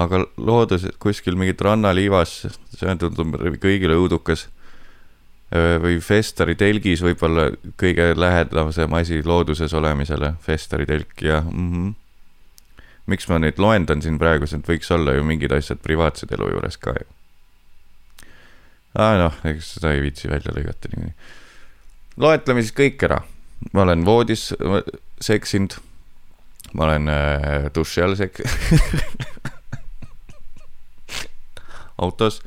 [0.00, 2.46] aga loodus kuskil mingit rannaliivas,
[2.78, 4.46] see tundub kõigile õudukas.
[5.82, 11.72] või Festari telgis võib-olla kõige lähedasem asi looduses olemisele, Festari telk ja mm.
[11.72, 11.94] -hmm
[13.10, 16.78] miks ma neid loendan siin praegu, sest võiks olla ju mingid asjad privaatsed elu juures
[16.80, 17.06] ka ju.
[19.00, 21.14] aa noh, ega seda ei viitsi välja lõigata niikuinii.
[22.22, 23.20] loetleme siis kõik ära.
[23.72, 24.50] ma olen voodis
[25.20, 25.78] seksinud.
[26.74, 28.44] ma olen äh, duši all sek-
[32.04, 32.40] autos.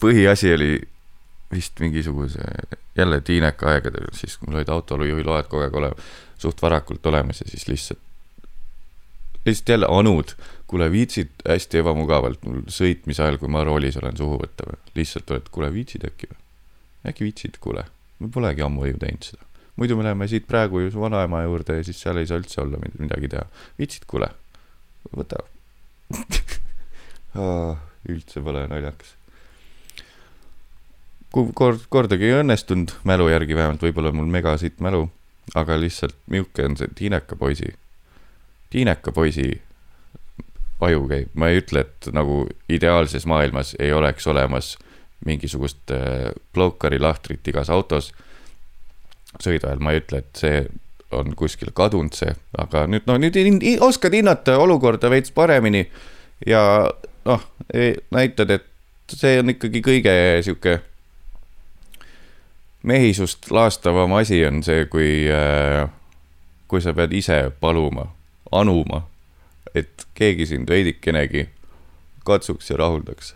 [0.00, 0.72] põhiasi oli
[1.48, 2.44] vist mingisuguse,
[2.96, 7.48] jälle tiineka aegadel, siis mul olid autojuhi load kogu aeg olemas, suht varakult olemas ja
[7.48, 8.07] siis lihtsalt
[9.48, 10.34] lihtsalt jälle anud,
[10.68, 15.30] kuule viitsid hästi ebamugavalt mul sõitmise ajal, kui ma roolis olen suhu võtta või lihtsalt
[15.34, 16.40] oled, kuule viitsid äkki või?
[17.08, 17.84] äkki viitsid, kuule,
[18.18, 19.44] me polegi ammu ju teinud seda.
[19.76, 22.60] muidu me läheme siit praegu ju su vanaema juurde ja siis seal ei saa üldse
[22.62, 23.46] olla midagi teha.
[23.78, 24.30] viitsid, kuule,
[25.16, 25.44] võta
[28.08, 29.14] üldse pole naljakas.
[31.32, 35.06] kui kord, kordagi ei õnnestunud, mälu järgi vähemalt, võib-olla mul megasitt mälu,
[35.56, 37.74] aga lihtsalt milline on see tiineka poisi,
[38.70, 39.50] tiineka poisi
[40.80, 44.76] aju käib, ma ei ütle, et nagu ideaalses maailmas ei oleks olemas
[45.26, 48.12] mingisugust äh, Blokari lahtrit igas autos
[49.42, 50.60] sõidu ajal, ma ei ütle, et see
[51.14, 53.36] on kuskile kadunud see, aga nüüd no nüüd
[53.84, 55.86] oskad hinnata olukorda veits paremini
[56.46, 56.62] ja
[57.24, 57.46] noh,
[58.14, 60.78] näitad, et see on ikkagi kõige sihuke
[62.88, 65.88] mehisust laastavam asi on see, kui, äh,
[66.68, 68.06] kui sa pead ise paluma,
[68.52, 69.02] anuma,
[69.74, 71.48] et keegi sind veidikenegi
[72.24, 73.34] katsuks ja rahuldaks.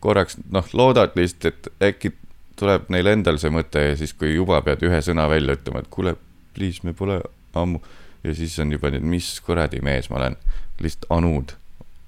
[0.00, 2.12] korraks noh, loodad lihtsalt, et äkki
[2.56, 5.90] tuleb neil endal see mõte ja siis, kui juba pead ühe sõna välja ütlema, et
[5.92, 6.14] kuule,
[6.54, 7.20] please, me pole
[7.54, 7.80] ammu.
[8.24, 10.36] ja siis on juba et mis kuradi mees ma olen,
[10.82, 11.56] lihtsalt anud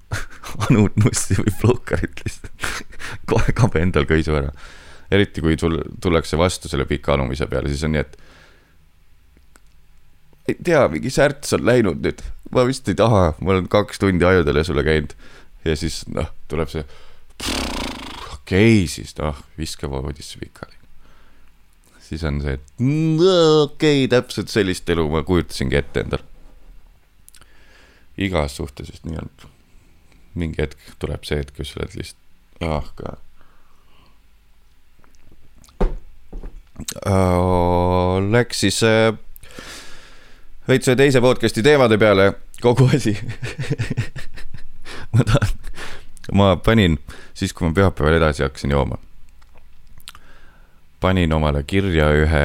[0.69, 2.69] anud mussi või plukarit lihtsalt
[3.29, 4.51] kohe kabe endal köisu ära.
[5.11, 8.17] eriti kui sul tullakse vastu selle pika anumise peale, siis on nii, et
[10.49, 12.23] ei tea, mingi särts on läinud nüüd,
[12.55, 15.13] ma vist ei taha, ma olen kaks tundi ajudele sulle käinud.
[15.65, 16.85] ja siis noh, tuleb see
[18.49, 20.75] okei okay,, siis noh, viska voodisse pikali.
[21.99, 23.21] siis on see, et mm,
[23.63, 26.25] okei okay,, täpselt sellist elu ma kujutasingi ette endal.
[28.17, 29.31] igas suhtes vist nii on.
[30.35, 32.23] mingi hetk tuleb see hetk, kus sa oled lihtsalt,
[32.65, 33.17] ah ka
[37.05, 38.19] uh,.
[38.29, 39.13] Läks siis uh,
[40.69, 43.15] veits ühe teise podcast'i teemade peale kogu asi
[45.13, 45.59] ma tahan
[46.31, 46.97] ma panin,
[47.33, 48.99] siis kui ma pühapäeval edasi hakkasin jooma,
[51.01, 52.43] panin omale kirja ühe,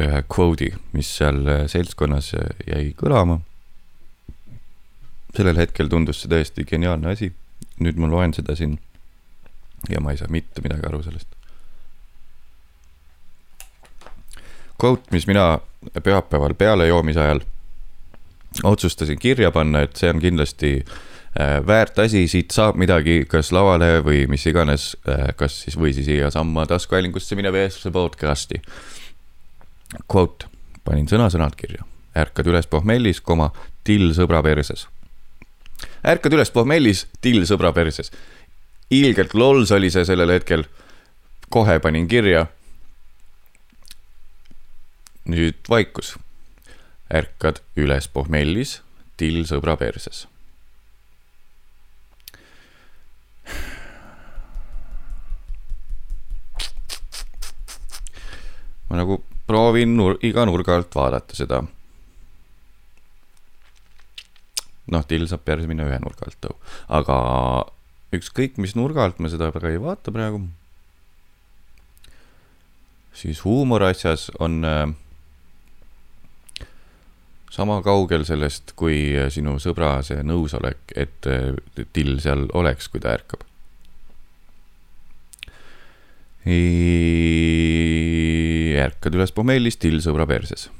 [0.00, 2.32] ühe quote'i, mis seal seltskonnas
[2.68, 3.40] jäi kõlama.
[5.34, 7.32] sellel hetkel tundus see täiesti geniaalne asi.
[7.82, 8.78] nüüd ma loen seda siin
[9.90, 11.33] ja ma ei saa mitte midagi aru sellest.
[14.80, 15.58] Quote, mis mina
[16.02, 17.40] pühapäeval peale joomise ajal
[18.62, 23.98] otsustasin kirja panna, et see on kindlasti äh, väärt asi, siit saab midagi kas lavale
[24.04, 28.62] või mis iganes, äh, kas siis või siis siiasamma taskuhäälingusse minev eestlase podcast'i.
[30.10, 30.50] Quote,
[30.84, 31.86] panin sõna-sõnalt kirja,
[32.18, 33.50] ärkad üles pohmellis, koma,
[33.84, 34.86] till sõbra perses.
[36.06, 38.12] ärkad üles pohmellis, till sõbra perses.
[38.90, 40.64] ilgelt lols oli see sellel hetkel.
[41.50, 42.46] kohe panin kirja.
[45.24, 46.16] Nüüd vaikus.
[47.14, 48.80] ärkad üles pohmellis,
[49.16, 50.26] till sõbra perses
[58.94, 61.64] ma nagu proovin nur iga nurga alt vaadata seda.
[64.84, 66.46] noh, till saab perse minna ühe nurga alt,
[66.92, 67.16] aga
[68.14, 70.44] ükskõik mis nurga alt ma seda väga ei vaata praegu.
[73.14, 74.92] siis huumor asjas on äh,
[77.54, 81.52] sama kaugel sellest, kui sinu sõbra see nõusolek, et äh,
[81.94, 83.44] till seal oleks, kui ta ärkab
[88.84, 90.70] ärkad üles pohmellis, till sõbra perses.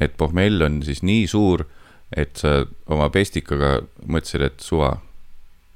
[0.00, 1.64] et pohmell on siis nii suur,
[2.14, 5.00] et sa oma pestikaga mõtlesid, et suva.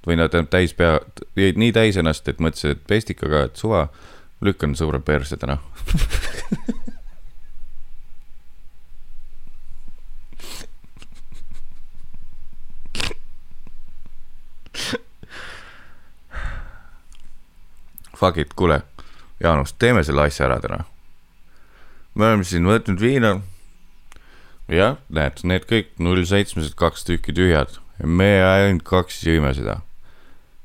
[0.06, 1.00] või no tähendab täis pea,
[1.36, 3.88] jäid nii täis ennast, et mõtlesid, et pestikaga, et suva,
[4.42, 5.58] lükkan sõbra perse täna
[18.22, 18.82] fuck it, kuule,
[19.42, 20.85] Jaanus, teeme selle asja ära täna.
[22.14, 23.32] me oleme siin võtnud viina.
[24.70, 29.80] jah, näed, need kõik null seitsmesed kaks tükki tühjad ja me ainult kaks jõime seda.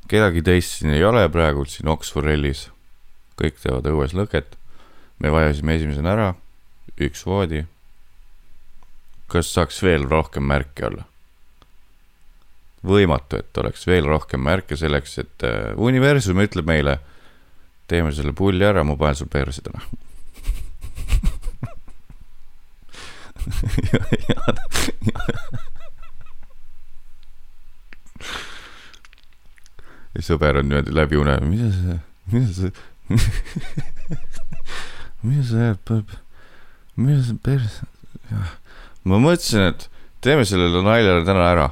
[0.08, 2.68] kedagi teist siin ei ole praegu siin Oxforellis.
[3.42, 4.54] kõik teevad õues lõket.
[5.18, 6.30] me vajasime esimesena ära,
[7.02, 7.66] üks voodi.
[9.28, 11.10] kas saaks veel rohkem märke olla?
[12.86, 17.00] võimatu, et oleks veel rohkem märke selleks, et äh, universum ütleb meile
[17.88, 19.82] teeme selle pulli ära, ma panen sul perse täna.
[23.94, 24.42] Ja, ja,
[30.18, 31.96] ja sõber on niimoodi läbi une, mida sa,
[32.34, 32.72] mida sa,
[35.24, 35.80] mida sa jääd,
[37.00, 37.88] mida sa perse,
[39.08, 39.88] ma mõtlesin, et
[40.26, 41.70] teeme sellele naljale täna ära.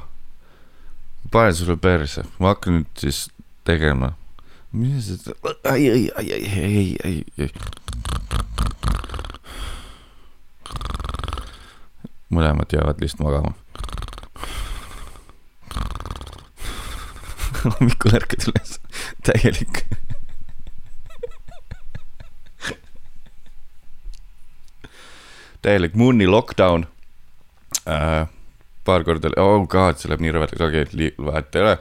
[1.30, 3.26] panen sulle perse, ma hakkan nüüd siis
[3.68, 4.14] tegema
[5.64, 6.32] ai, ai, ai,
[7.04, 7.50] ai, ai,
[12.30, 13.54] mõlemad jäävad lihtsalt magama.
[17.76, 18.76] hommikul ärkad üles,
[19.26, 19.86] täielik
[25.66, 26.86] täielik Moon'i lockdown
[27.90, 28.28] äh,.
[28.84, 31.72] paar korda, oh god, see läheb nii rõvedaks, okei okay,, vahet ei ole.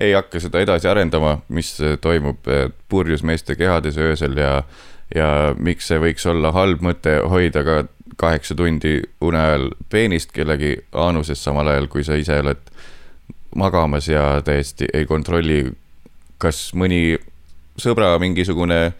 [0.00, 4.62] Ei hakka seda edasi arendama, mis toimub äh, purjus meeste kehades öösel ja,
[5.14, 5.28] ja
[5.58, 7.82] miks see võiks olla halb mõte hoida ka
[8.16, 12.60] kaheksa tundi une ajal peenist kellegi aanuses, samal ajal kui sa ise oled
[13.56, 15.64] magamas ja täiesti ei kontrolli,
[16.40, 17.18] kas mõni
[17.80, 18.92] sõbra mingisugune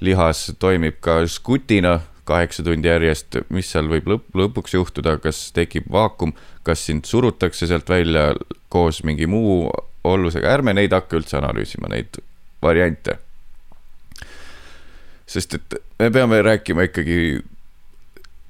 [0.00, 5.88] lihas toimib ka žgutina kaheksa tundi järjest, mis seal võib lõpp, lõpuks juhtuda, kas tekib
[5.92, 8.34] vaakum, kas sind surutakse sealt välja
[8.72, 9.70] koos mingi muu
[10.04, 12.20] ollusega, ärme neid hakka üldse analüüsima, neid
[12.62, 13.18] variante.
[15.28, 17.42] sest et me peame rääkima ikkagi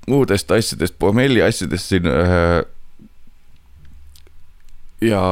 [0.07, 2.63] muudest asjadest, pommelli asjadest siin äh,.
[5.01, 5.23] ja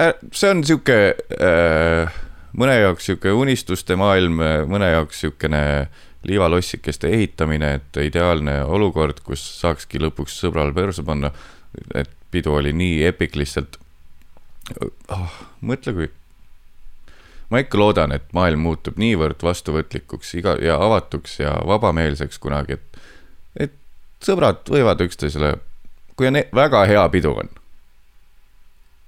[0.00, 2.18] äh, see on sihuke äh,
[2.58, 5.62] mõne jaoks sihuke unistuste maailm, mõne jaoks siukene
[6.26, 11.30] liivalossikeste ehitamine, et ideaalne olukord, kus saakski lõpuks sõbrale perse panna.
[11.94, 13.78] et pidu oli nii epic lihtsalt
[15.08, 15.38] oh,.
[15.60, 16.10] mõtle, kui.
[17.50, 23.00] ma ikka loodan, et maailm muutub niivõrd vastuvõtlikuks iga ja avatuks ja vabameelseks kunagi, et,
[23.56, 23.74] et
[24.24, 25.56] sõbrad võivad üksteisele,
[26.16, 27.50] kui on e-, väga hea pidu on.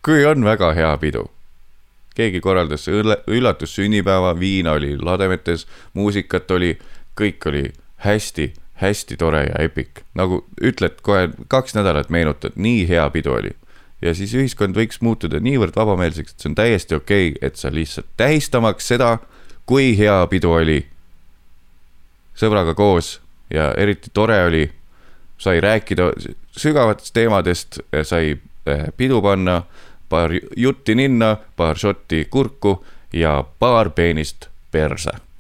[0.03, 1.29] kui on väga hea pidu
[2.14, 2.88] keegi korraldas
[3.27, 6.75] üllatussünnipäeva, viina oli lademetes, muusikat oli
[7.20, 7.64] kõik oli
[8.05, 10.03] hästi, hästi tore ja epic.
[10.14, 13.51] nagu ütled kohe kaks nädalat meenutad, nii hea pidu oli.
[14.02, 17.70] Ja siis ühiskond võiks muutuda niivõrd vabameelseks, et see on täiesti okei okay,, et sa
[17.72, 19.16] lihtsalt tähistamaks seda,
[19.66, 20.80] kui hea pidu oli.
[22.34, 24.70] sõbraga koos ja eriti tore oli,
[25.38, 26.12] sai rääkida
[26.56, 28.36] sügavatest teemadest, sai
[28.66, 29.62] eh, pidu panna,
[30.08, 35.31] paar jutti ninna, paar šotti kurku ja paar peenist perse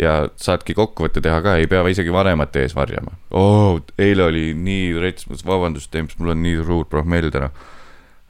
[0.00, 3.16] ja saadki kokkuvõtte teha ka, ei pea isegi vanemate ees varjama.
[3.30, 7.50] oo, eile oli nii rets, vabandust, Temps, mul on nii suur prohmell täna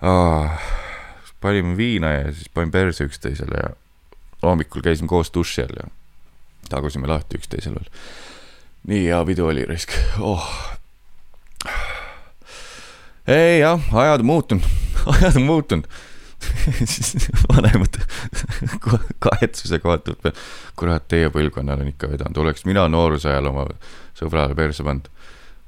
[0.03, 0.59] ah,.
[1.41, 3.73] panime viina ja siis panin perse üksteisele ja
[4.43, 5.89] hommikul käisime koos duši all ja
[6.71, 7.91] tagusime lahti üksteisel veel.
[8.91, 10.49] nii hea pidu oli risk, oh.
[13.27, 14.73] ei jah, ajad on muutunud
[15.15, 16.03] ajad on muutunud
[16.93, 17.99] siis vanemad
[19.27, 20.47] kahetsusega vaatavad peale.
[20.77, 23.67] kurat, teie põlvkonnal on ikka vedanud, oleks mina nooruse ajal oma
[24.19, 25.11] sõbrale perse pannud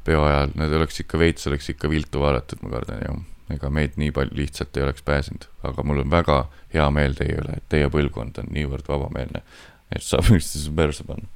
[0.05, 3.15] peo ajal, need oleks ikka veits, oleks ikka viltu vaadatud, ma kardan ja
[3.55, 6.39] ega meid nii palju lihtsalt ei oleks pääsenud, aga mul on väga
[6.75, 9.45] hea meel teie üle, et teie põlvkond on niivõrd vabameelne,
[9.93, 11.31] et saab üksteise perse panna.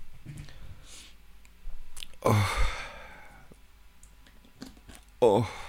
[2.29, 2.53] Oh..
[5.23, 5.68] oh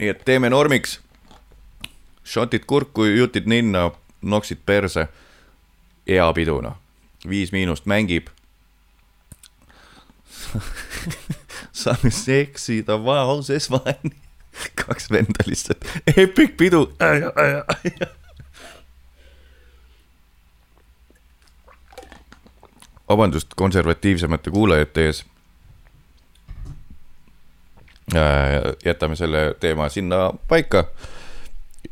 [0.00, 1.00] nii et teeme normiks.
[2.24, 3.90] šotid kurku, jutid ninna,
[4.22, 5.08] noksid perse.
[6.08, 6.76] hea pidu noh,
[7.28, 8.28] Viis Miinust mängib
[11.82, 14.16] saame seksida vaoses vaeni.
[14.86, 15.84] kaks venda lihtsalt,
[16.16, 16.96] epic pidu.
[23.08, 25.24] vabandust konservatiivsemate kuulajate ees
[28.84, 30.84] jätame selle teema sinna paika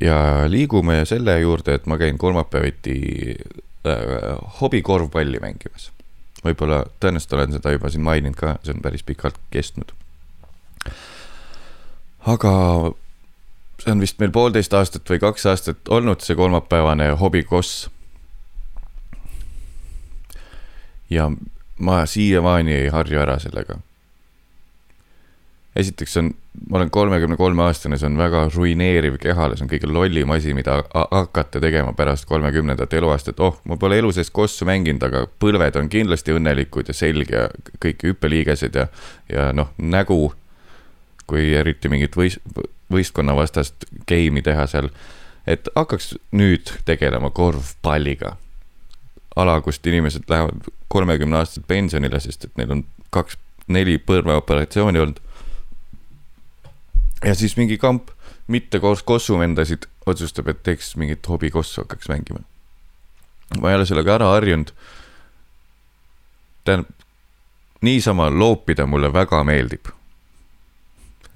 [0.00, 2.98] ja liigume selle juurde, et ma käin kolmapäeviti
[3.86, 5.92] äh, hobikorvpalli mängimas.
[6.44, 9.92] võib-olla, tõenäoliselt olen seda juba siin maininud ka, see on päris pikalt kestnud.
[12.26, 12.52] aga
[13.82, 17.90] see on vist meil poolteist aastat või kaks aastat olnud see kolmapäevane hobikoss.
[21.10, 21.30] ja
[21.78, 23.80] ma siiamaani ei harju ära sellega
[25.78, 26.30] esiteks on,
[26.70, 30.54] ma olen kolmekümne kolme aastane, see on väga ruineeriv kehale, see on kõige lollim asi,
[30.56, 33.40] mida hakata tegema pärast kolmekümnendat eluaastat.
[33.40, 37.46] oh, ma pole elu sees kossu mänginud, aga põlved on kindlasti õnnelikud ja selg ja
[37.84, 38.88] kõik hüppeliigesed ja,
[39.32, 40.34] ja noh, nägu.
[41.28, 42.40] kui eriti mingit võist-,
[42.90, 44.90] võistkonnavastast game'i teha seal.
[45.46, 48.36] et hakkaks nüüd tegelema korvpalliga.
[49.36, 53.38] ala, kust inimesed lähevad kolmekümne aastaselt pensionile, sest et neil on kaks,
[53.68, 55.20] neli põrmeoperatsiooni olnud
[57.24, 58.10] ja siis mingi kamp
[58.46, 62.40] mitte koos kossuvendasid otsustab, et teeks mingit hobikossu, hakkaks mängima.
[63.60, 64.72] ma ei ole sellega ära harjunud.
[66.64, 66.90] tähendab,
[67.80, 69.88] niisama loopida mulle väga meeldib.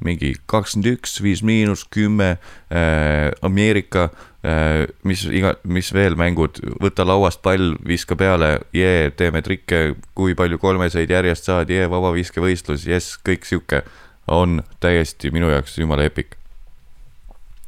[0.00, 2.30] mingi kakskümmend üks, viis miinus, kümme
[2.70, 4.10] äh,, Ameerika
[4.42, 10.34] Äh, mis iga, mis veel mängud, võta lauast pall, viska peale, jee, teeme trikke, kui
[10.34, 13.84] palju kolmeseid järjest saad, jee, vabaviskevõistlus, jess, kõik sihuke
[14.26, 16.36] on täiesti minu jaoks jumala epic.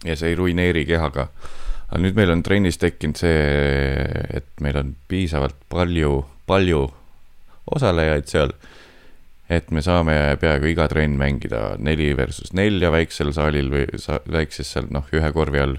[0.05, 1.29] ja see ei ruineeri kehaga.
[1.89, 3.43] aga nüüd meil on trennis tekkinud see,
[4.35, 6.87] et meil on piisavalt palju, palju
[7.75, 8.53] osalejaid seal.
[9.49, 14.73] et me saame peaaegu iga trenn mängida neli versus nelja väiksel saalil või sa, väikses
[14.73, 15.79] seal noh, ühe korvi all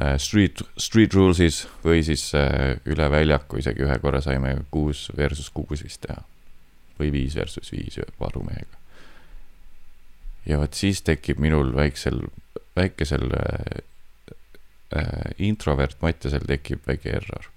[0.00, 5.50] Äh, street, street rules'is või siis äh, üle väljaku isegi ühe korra saime kuus versus
[5.52, 6.22] kuus vist teha.
[7.00, 8.79] või viis versus viis varumehega.
[10.46, 12.22] Ja vot siis tekib minul väiksel,
[12.76, 13.82] väikesel äh,
[14.96, 17.50] äh, introvert Mattiasel tekib väike error.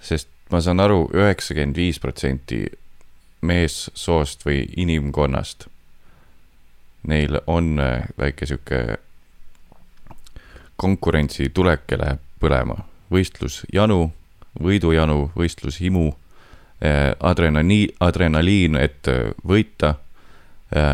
[0.00, 2.64] sest ma saan aru, üheksakümmend viis protsenti
[3.40, 5.66] meessoost või inimkonnast,
[7.08, 7.78] neil on
[8.18, 8.98] väike sihuke
[10.80, 12.84] konkurentsi tuleke läheb põlema.
[13.10, 14.12] võistlusjanu,
[14.62, 16.06] võidujanu, võistlushimu,
[16.80, 19.08] eh, adrenaliin, adrenaliin, et
[19.46, 19.94] võita,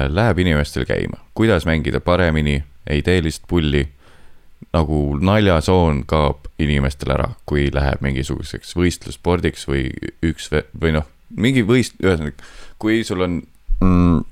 [0.09, 1.19] läheb inimestel käima.
[1.35, 3.89] kuidas mängida paremini, lihtsalt pulli,
[4.73, 9.91] nagu naljasoon kaob inimestel ära, kui läheb mingisuguseks võistlusspordiks või
[10.25, 10.49] üks
[10.81, 11.05] või noh,
[11.37, 12.41] mingi võist-, ühesõnaga,
[12.79, 13.43] kui sul on
[13.81, 14.25] mm,,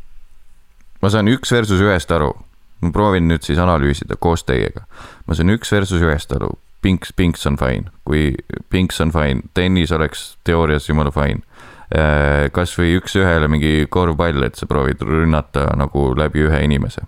[1.03, 2.33] ma saan üks versus ühest aru
[2.85, 4.85] ma proovin nüüd siis analüüsida koos teiega.
[5.27, 6.53] ma saan üks versus ühest aru,
[6.85, 8.35] Pinks, Pinks on fine, kui
[8.71, 11.41] Pinks on fine, tennis oleks teoorias jumala fine.
[11.95, 17.07] Äh, kasvõi üks-ühele mingi korvpall, et sa proovid rünnata nagu läbi ühe inimese.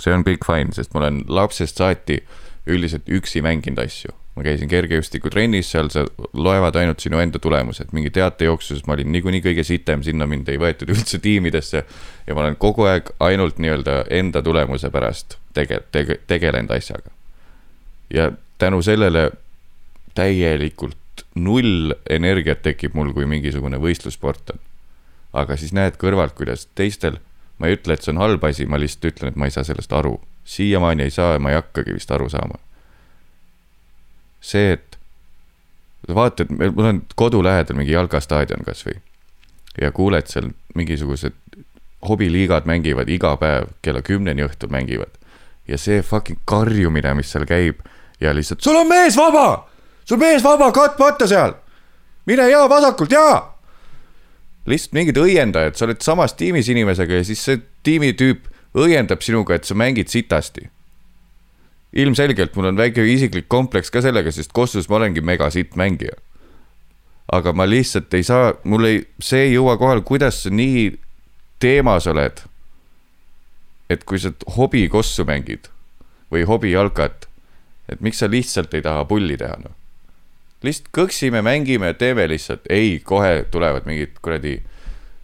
[0.00, 2.22] see on kõik fine, sest ma olen lapsest saati
[2.66, 8.12] üldiselt üksi mänginud asju ma käisin kergejõustikutrennis, seal sa loevad ainult sinu enda tulemused, mingi
[8.14, 11.84] teatejooksuses ma olin niikuinii kõige sitem, sinna mind ei võetud üldse tiimidesse.
[12.26, 17.10] ja ma olen kogu aeg ainult nii-öelda enda tulemuse pärast tege-, tege-, tegelenud asjaga.
[18.10, 19.30] ja tänu sellele
[20.14, 20.99] täielikult
[21.34, 24.62] null energiat tekib mul, kui mingisugune võistlussport on.
[25.32, 27.20] aga siis näed kõrvalt, kuidas teistel,
[27.58, 29.64] ma ei ütle, et see on halb asi, ma lihtsalt ütlen, et ma ei saa
[29.64, 30.20] sellest aru.
[30.44, 32.58] siiamaani ei saa ja ma ei hakkagi vist aru saama
[34.40, 34.98] see, et
[36.14, 38.96] vaatad, mul on kodu lähedal mingi jalkastaadion kasvõi
[39.80, 41.36] ja kuuled seal mingisugused
[42.08, 45.12] hobiliigad mängivad iga päev kella kümneni õhtul mängivad.
[45.68, 47.84] ja see fucking karjumine, mis seal käib
[48.20, 49.68] ja lihtsalt sul on mees vaba,
[50.10, 51.54] sul mees vaba, katmata seal.
[52.26, 53.28] mine ja vasakult ja.
[54.66, 59.64] lihtsalt mingid õiendajad, sa oled samas tiimis inimesega ja siis see tiimitüüp õiendab sinuga, et
[59.66, 60.68] sa mängid sitasti
[61.92, 66.14] ilmselgelt mul on väike isiklik kompleks ka sellega, sest Kossus ma olengi megasitt mängija.
[67.30, 70.98] aga ma lihtsalt ei saa, mul ei, see ei jõua kohale, kuidas sa nii
[71.62, 72.42] teemas oled.
[73.90, 75.66] et kui sa hobikossu mängid
[76.30, 77.26] või hobijalkat,
[77.88, 79.79] et miks sa lihtsalt ei taha pulli teha, noh.
[80.66, 84.58] Lihtsalt kõksime, mängime, teeme lihtsalt, ei, kohe tulevad mingid kuradi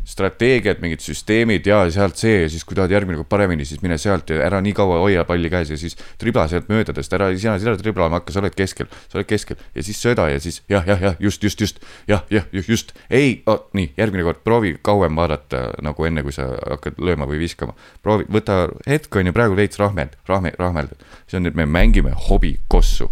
[0.06, 3.98] strateegiad, mingid süsteemid ja sealt see ja siis, kui tahad järgmine kord paremini, siis mine
[3.98, 7.56] sealt ja ära nii kaua hoia palli käes ja siis tribla sealt möödadest, ära sina,
[7.58, 9.58] sina triblama hakka, sa oled keskel, sa oled keskel.
[9.74, 13.40] Ja siis sööda ja siis jah, jah, jah, just, just, just jah, jah, just, ei
[13.50, 17.74] oh,, nii järgmine kord proovi kauem vaadata nagu enne, kui sa hakkad lööma või viskama.
[18.06, 20.94] proovi, võta hetk on ju praegu veits rahmeld, rahme, rahmeld,
[21.26, 23.10] see on, et me mängime hobikossu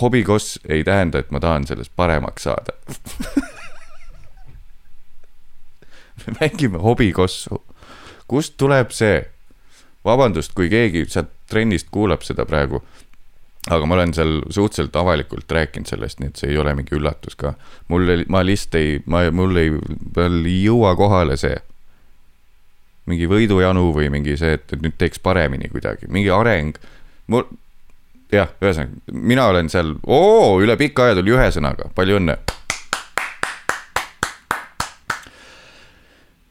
[0.00, 2.72] hobikoss ei tähenda, et ma tahan sellest paremaks saada
[6.26, 7.62] me mängime hobikossu.
[8.28, 9.22] kust tuleb see?
[10.04, 12.82] vabandust, kui keegi sealt trennist kuulab seda praegu.
[13.70, 17.36] aga ma olen seal suhteliselt avalikult rääkinud sellest, nii et see ei ole mingi üllatus
[17.38, 17.54] ka.
[17.88, 19.70] mul oli, ma lihtsalt ei, ma, mul ei,
[20.16, 21.56] veel ei jõua kohale see.
[23.06, 26.78] mingi võidujanu või mingi see, et nüüd teeks paremini kuidagi, mingi areng.
[27.26, 27.46] mul,
[28.32, 32.38] jah, ühesõnaga, mina olen seal, oo, üle pika aja tuli ühe sõnaga, palju õnne.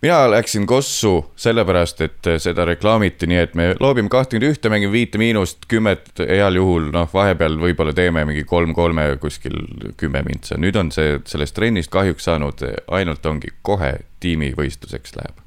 [0.02, 5.22] mina läksin Kossu sellepärast, et seda reklaamiti nii, et me loobime kahtekümmet ühte, mängime viite
[5.22, 9.60] miinust, kümmet heal juhul, noh, vahepeal võib-olla teeme mingi kolm-kolme kuskil
[10.02, 10.58] kümme mintsa.
[10.58, 15.38] nüüd on see sellest trennist kahjuks saanud, ainult ongi kohe tiimivõistluseks läheb.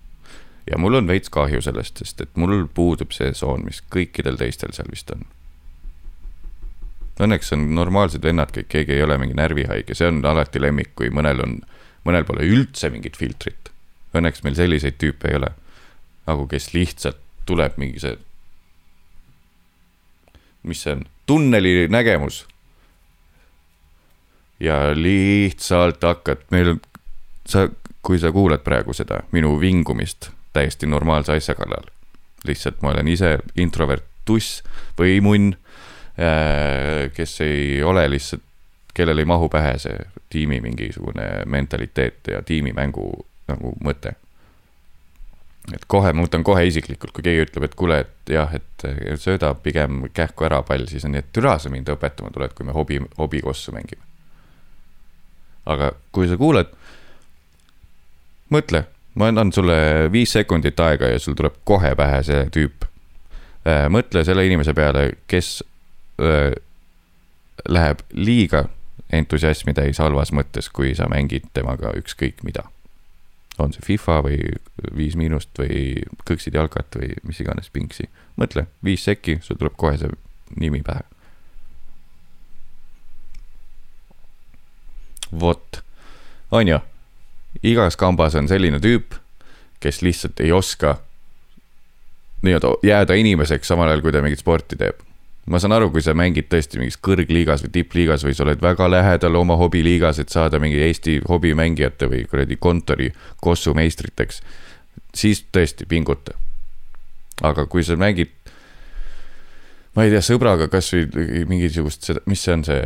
[0.70, 4.70] ja mul on veits kahju sellest, sest et mul puudub see soon, mis kõikidel teistel
[4.72, 5.26] seal vist on
[7.20, 11.12] Õnneks on normaalsed vennad kõik, keegi ei ole mingi närvihaige, see on alati lemmik, kui
[11.14, 11.60] mõnel on,
[12.06, 13.70] mõnel pole üldse mingit filtrit.
[14.14, 15.52] Õnneks meil selliseid tüüpe ei ole.
[16.24, 18.16] nagu kes lihtsalt tuleb mingi see,
[20.64, 22.46] mis see on, tunneli nägemus.
[24.60, 26.80] ja lihtsalt hakkad, meil on,
[27.46, 27.68] sa,
[28.02, 31.84] kui sa kuulad praegu seda minu vingumist täiesti normaalse asja kallal,
[32.46, 34.62] lihtsalt ma olen ise introvert tuss
[34.98, 35.56] või munn,
[37.14, 38.42] kes ei ole lihtsalt,
[38.94, 39.96] kellel ei mahu pähe see
[40.30, 43.08] tiimi mingisugune mentaliteet ja tiimimängu
[43.50, 44.14] nagu mõte
[45.72, 48.84] et kohe, ma võtan kohe isiklikult, kui keegi ütleb, et kuule, et jah, et
[49.20, 52.68] sööda pigem kähku ära pall, siis on nii, et türa sa mind õpetama tuled, kui
[52.68, 54.02] me hobi, hobikossu mängime.
[55.64, 56.68] aga kui sa kuuled,
[58.52, 58.84] mõtle,
[59.16, 59.76] ma annan sulle
[60.12, 62.84] viis sekundit aega ja sul tuleb kohe pähe see tüüp.
[63.64, 65.73] Äh, mõtle selle inimese peale, kes äh,
[67.68, 68.64] läheb liiga
[69.12, 72.68] entusiasmi täis halvas mõttes, kui sa mängid temaga ükskõik mida
[73.58, 74.38] on see FIFA või
[74.96, 78.08] Viis Miinust või Kõksid jalkat või mis iganes pingsi.
[78.36, 80.10] mõtle, viis sekki, sul tuleb kohe see
[80.56, 81.02] nimi pähe.
[85.40, 85.82] vot,
[86.50, 86.78] on ju,
[87.62, 89.16] igas kambas on selline tüüp,
[89.82, 91.00] kes lihtsalt ei oska
[92.42, 95.00] nii-öelda jääda inimeseks, samal ajal kui ta mingit sporti teeb
[95.46, 98.88] ma saan aru, kui sa mängid tõesti mingis kõrgliigas või tippliigas või sa oled väga
[98.90, 103.10] lähedal oma hobiliigas, et saada mingi Eesti hobimängijate või kuradi kontori
[103.44, 104.40] kossu meistriteks,
[105.14, 106.38] siis tõesti pinguta.
[107.42, 108.30] aga kui sa mängid,
[109.96, 112.82] ma ei tea, sõbraga kasvõi mingisugust seda, mis see on see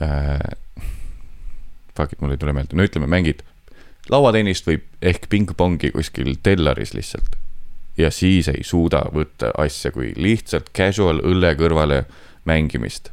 [0.00, 0.38] äh,.
[1.94, 3.44] Fuck it, mul ei tule meelde, no ütleme, mängid
[4.10, 7.36] lauatennist või ehk pingpongi kuskil tellaris lihtsalt
[7.96, 12.04] ja siis ei suuda võtta asja kui lihtsalt casual õlle kõrvale
[12.44, 13.10] mängimist,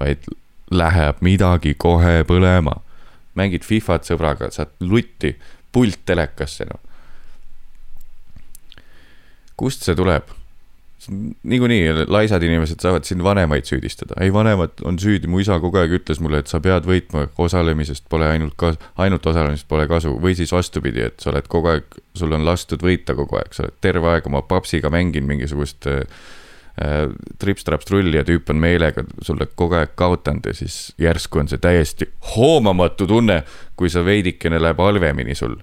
[0.00, 0.28] vaid
[0.70, 2.80] läheb midagi kohe põlema.
[3.38, 5.36] mängid Fifat sõbraga, saad lutti,
[5.72, 6.80] pult telekasse, noh.
[9.56, 10.37] kust see tuleb?
[11.42, 15.94] Niikuinii laisad inimesed saavad siin vanemaid süüdistada, ei vanemad on süüdi, mu isa kogu aeg
[16.00, 20.16] ütles mulle, et sa pead võitma, osalemisest pole ainult ka-, ainult osalemisest pole kasu.
[20.22, 23.66] Või siis vastupidi, et sa oled kogu aeg, sul on lastud võita kogu aeg, sa
[23.66, 26.02] oled terve aeg oma papsiga mänginud mingisugust äh,
[26.82, 27.06] äh
[27.38, 32.10] trips-traps-trulli ja tüüp on meelega sulle kogu aeg kaotanud ja siis järsku on see täiesti
[32.34, 33.42] hoomamatu tunne,
[33.76, 35.56] kui sa veidikene läheb halvemini sul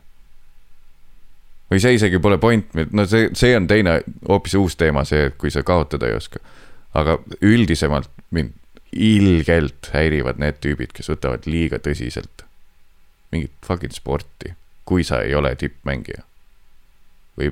[1.71, 5.37] või see isegi pole point, no see, see on teine, hoopis uus teema, see, et
[5.41, 6.39] kui sa kaotada ei oska.
[6.95, 8.53] aga üldisemalt mind
[8.95, 12.45] ilgelt häirivad need tüübid, kes võtavad liiga tõsiselt
[13.33, 14.53] mingit fucking sporti,
[14.87, 16.23] kui sa ei ole tippmängija.
[17.35, 17.51] või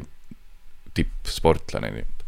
[0.93, 2.24] tippsportlane nii-öelda.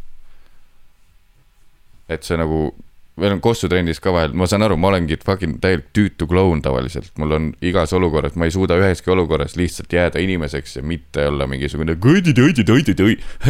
[2.08, 2.74] et see nagu
[3.16, 6.60] meil on Kossu trennis ka vahel, ma saan aru, ma olengi fucking täielik tüütu kloun
[6.64, 11.24] tavaliselt, mul on igas olukorras, ma ei suuda üheski olukorras lihtsalt jääda inimeseks ja mitte
[11.30, 11.96] olla mingisugune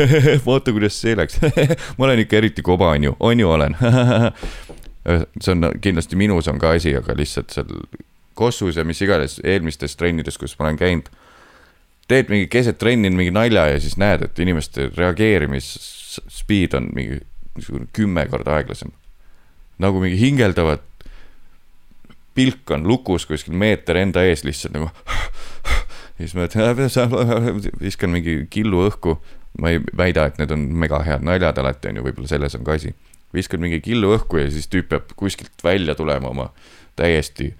[0.47, 1.41] vaata, kuidas see läks.
[1.99, 3.77] Ma olen ikka eriti koba, on ju, on ju olen.
[5.07, 7.69] See on kindlasti minus on ka asi, aga lihtsalt seal
[8.35, 11.11] Kossus ja mis iganes eelmistes trennides, kus ma olen käinud.
[12.11, 17.21] teed mingi keset trenni mingi nalja ja siis näed, et inimeste reageerimisspeed on mingi
[17.95, 18.91] kümme korda aeglasem
[19.83, 20.85] nagu mingi hingeldavad.
[22.37, 24.91] pilk on lukus kuskil meeter enda ees lihtsalt nagu.
[25.65, 26.77] ja siis ma ütlen,
[27.87, 29.17] viskan mingi killu õhku.
[29.61, 32.65] ma ei väida, et need on mega head naljad alati on ju, võib-olla selles on
[32.65, 32.95] ka asi.
[33.35, 36.51] viskan mingi killu õhku ja siis tüüp peab kuskilt välja tulema oma
[36.97, 37.55] täiesti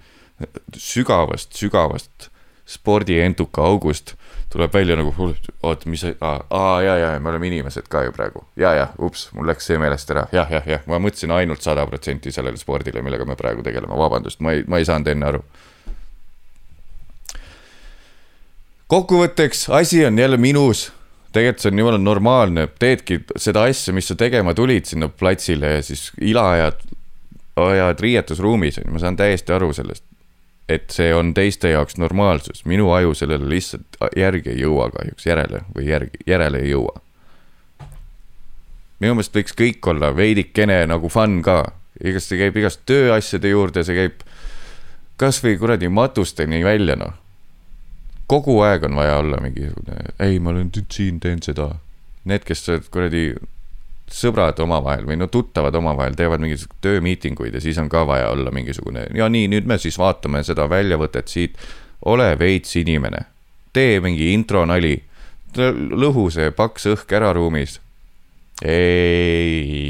[0.77, 2.29] sügavast, sügavast
[2.67, 4.13] spordientuka august
[4.57, 5.11] tuleb välja nagu,
[5.63, 8.41] oota, mis, aa, aa, ja, ja, me oleme inimesed ka ju praegu.
[8.57, 10.25] ja, ja, ups, mul läks see meelest ära.
[10.31, 13.93] Ja,, jah, jah, jah, ma mõtlesin ainult sada protsenti sellele spordile, millega me praegu tegeleme,
[13.99, 15.43] vabandust, ma ei, ma ei saanud enne aru.
[18.87, 20.87] kokkuvõtteks, asi on jälle minus.
[21.35, 25.81] Tegelikult see on jumala normaalne, teedki seda asja, mis sa tegema tulid sinna platsile ja
[25.83, 26.85] siis ila ajad,
[27.61, 30.05] ajad riietusruumis, ma saan täiesti aru sellest
[30.69, 35.63] et see on teiste jaoks normaalsus, minu aju sellele lihtsalt järgi ei jõua kahjuks, järele
[35.75, 37.01] või järgi, järele ei jõua.
[38.99, 41.61] minu meelest võiks kõik olla veidikene nagu fun ka,
[42.03, 44.25] igast see käib igast tööasjade juurde, see käib
[45.17, 47.13] kasvõi kuradi matusteni välja, noh.
[48.27, 51.75] kogu aeg on vaja olla mingisugune, ei, ma olen siin, teen seda.
[52.27, 53.31] Need, kes kuradi
[54.11, 58.51] sõbrad omavahel või no tuttavad omavahel teevad mingisuguseid töömiitinguid ja siis on ka vaja olla
[58.55, 61.57] mingisugune ja nii, nüüd me siis vaatame seda väljavõtet siit.
[62.05, 63.17] ole veits inimene,
[63.73, 65.03] tee mingi intro nali,
[65.57, 67.81] lõhu see paks õhk ära ruumis.
[68.63, 69.81] ei,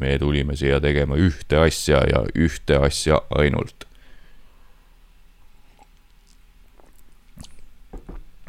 [0.00, 3.84] me tulime siia tegema ühte asja ja ühte asja ainult.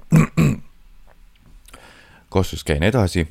[2.30, 3.28] Kossus käin edasi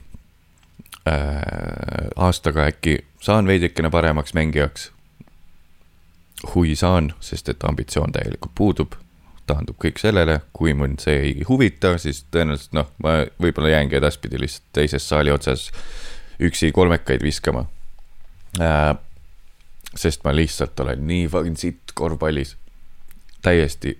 [2.16, 4.92] aastaga äkki saan veidikene paremaks mängijaks.
[6.54, 8.92] hui saan, sest et ambitsioon täielikult puudub.
[9.46, 14.40] taandub kõik sellele, kui mind see ei huvita, siis tõenäoliselt noh, ma võib-olla jäängi edaspidi
[14.40, 15.70] lihtsalt teises saali otsas
[16.40, 17.64] üksi kolmekaid viskama
[18.60, 18.96] äh,.
[19.96, 22.56] sest ma lihtsalt olen nii fucking sitt korvpallis,
[23.42, 23.96] täiesti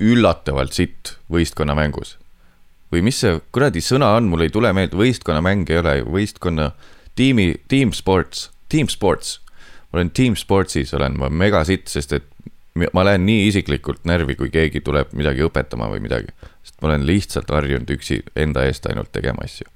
[0.00, 2.16] üllatavalt sitt võistkonnamängus.
[2.92, 6.70] Või mis see kuradi sõna on, mul ei tule meelde, võistkonnamäng ei ole, võistkonna,
[7.18, 9.40] tiimi, team sports, team sports.
[9.90, 12.26] ma olen team sportsis, olen ma mega sitt, sest et
[12.92, 16.34] ma lähen nii isiklikult närvi, kui keegi tuleb midagi õpetama või midagi.
[16.62, 19.66] sest ma olen lihtsalt harjunud üksi enda eest ainult tegema asju.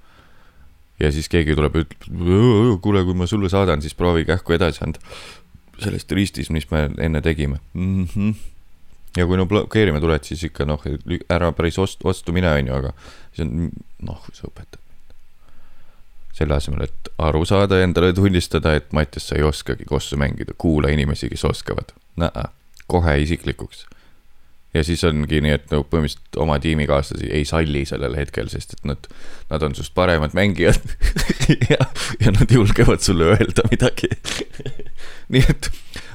[1.00, 4.84] ja siis keegi tuleb ja ütleb, kuule, kui ma sulle saadan, siis proovi kähku edasi
[4.84, 5.00] anda.
[5.80, 8.04] sellest ristist, mis me enne tegime mm.
[8.04, 8.34] -hmm
[9.16, 10.82] ja kui no blokeerima tuled, siis ikka noh,
[11.30, 12.92] ära päris vastu, vastu mine, on ju, aga
[13.34, 13.70] siis on
[14.06, 15.14] noh, sa õpetad mind.
[16.40, 20.92] selle asemel, et aru saada, endale tunnistada, et Mattias, sa ei oskagi kossu mängida, kuula
[20.94, 21.94] inimesi, kes oskavad.
[22.86, 23.86] kohe isiklikuks.
[24.74, 28.84] Ja siis ongi nii, et no põhimõtteliselt oma tiimikaaslasi ei salli sellel hetkel, sest et
[28.88, 29.10] nad,
[29.50, 30.80] nad on sinust paremad mängijad
[31.72, 31.80] ja,
[32.20, 34.12] ja nad julgevad sulle öelda midagi.
[35.30, 35.70] Nii et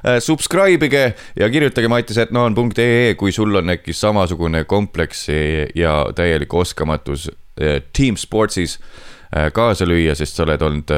[0.05, 5.27] Äh, subscribe ige ja kirjutage mattisetnoon.ee, kui sul on äkki samasugune kompleks
[5.75, 8.77] ja täielik oskamatus äh, team sportsis.
[8.77, 9.14] äh,
[9.53, 10.91] kaasa lüüa, sest sa oled olnud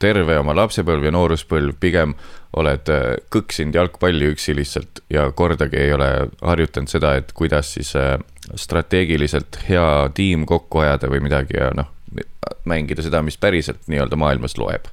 [0.00, 2.14] terve oma lapsepõlv ja nooruspõlv, pigem
[2.56, 2.90] oled
[3.34, 6.08] kõksinud jalgpalli üksi lihtsalt ja kordagi ei ole
[6.40, 7.90] harjutanud seda, et kuidas siis
[8.54, 11.90] strateegiliselt hea tiim kokku ajada või midagi ja noh,
[12.64, 14.86] mängida seda, mis päriselt nii-öelda maailmas loeb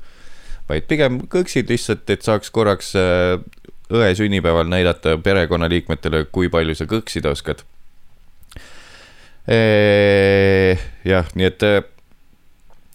[0.71, 3.37] vaid pigem kõksid lihtsalt, et saaks korraks äh,
[3.91, 7.65] õe sünnipäeval näidata perekonnaliikmetele, kui palju sa kõksida oskad.
[11.11, 11.81] jah, nii et äh,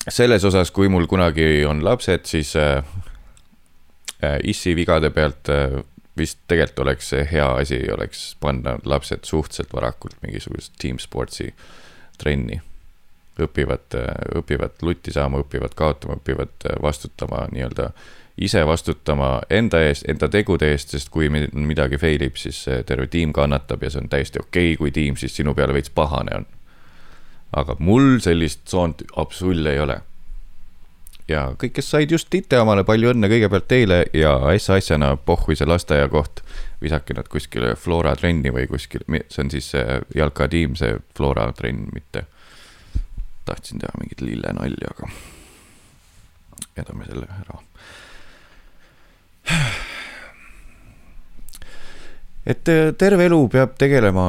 [0.09, 2.85] selles osas, kui mul kunagi on lapsed, siis äh,
[4.45, 5.51] issi vigade pealt
[6.17, 11.51] vist tegelikult oleks hea asi, oleks panna lapsed suhteliselt varakult mingisugust team sportsi
[12.19, 12.61] trenni
[13.43, 13.97] õpivad,
[14.41, 17.91] õpivad lutti saama, õpivad kaotama, õpivad vastutama nii-öelda
[18.37, 23.33] ise vastutama enda eest, enda tegude eest, sest kui midagi fail ib, siis terve tiim
[23.37, 26.49] kannatab ja see on täiesti okei okay,, kui tiim siis sinu peale veits pahane on.
[27.53, 30.01] Aga mul sellist tsoont absoluutselt ei ole.
[31.29, 35.57] ja kõik, kes said just ite omale, palju õnne kõigepealt teile ja äsja asjana pohhui
[35.57, 36.43] see lasteaia koht.
[36.83, 41.89] visake nad kuskile Flora trenni või kuskil, see on siis see jalkatiim, see Flora trenn,
[41.95, 42.27] mitte
[43.47, 45.11] tahtsin teha mingit lillenalja, aga
[46.77, 47.61] jätame selle ära.
[52.47, 54.27] Et äh, terve elu peab tegelema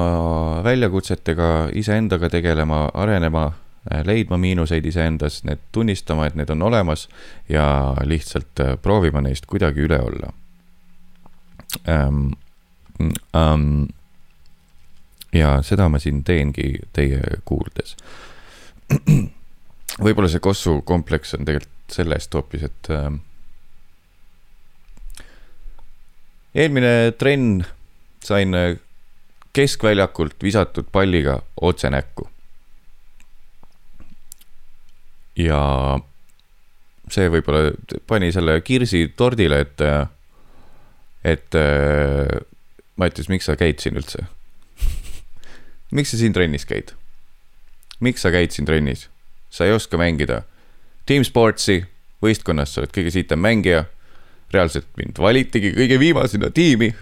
[0.65, 3.45] väljakutsetega, iseendaga tegelema, arenema,
[3.91, 7.07] äh, leidma miinuseid iseendas, need tunnistama, et need on olemas
[7.49, 7.67] ja
[8.05, 10.33] lihtsalt äh, proovima neist kuidagi üle olla
[11.87, 12.31] um,.
[13.37, 13.85] Um,
[15.29, 17.91] ja seda ma siin teengi teie kuuldes
[20.05, 23.07] võib-olla see Kossu kompleks on tegelikult sellest hoopis, et äh,
[26.57, 27.63] eelmine trenn
[28.27, 28.75] sain äh,
[29.55, 32.29] keskväljakult visatud palliga otse näkku.
[35.37, 35.61] ja
[37.13, 37.75] see võib-olla
[38.09, 40.07] pani selle kirsi tordile, et, äh,
[41.23, 42.39] et äh,
[42.97, 44.25] Mattias, miks sa käid siin üldse
[45.97, 46.95] miks sa siin trennis käid?
[47.99, 49.07] miks sa käid siin trennis?
[49.49, 50.41] sa ei oska mängida.
[51.05, 51.79] Team Sportsi
[52.23, 53.85] võistkonnas sa oled kõige sitem mängija.
[54.53, 56.93] reaalselt mind valitigi kõige viimasena tiimi.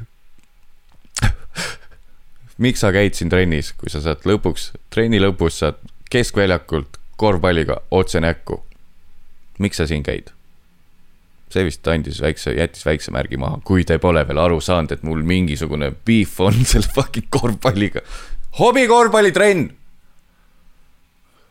[2.57, 5.81] Miks sa käid siin trennis, kui sa saad lõpuks, trenni lõpus saad
[6.11, 8.63] keskväljakult korvpalliga otse näkku.
[9.59, 10.31] miks sa siin käid?
[11.55, 15.03] see vist andis väikse, jättis väikse märgi maha, kui te pole veel aru saanud, et
[15.07, 18.03] mul mingisugune beef on selle fucking korvpalliga.
[18.59, 19.69] hobikorvpallitrenn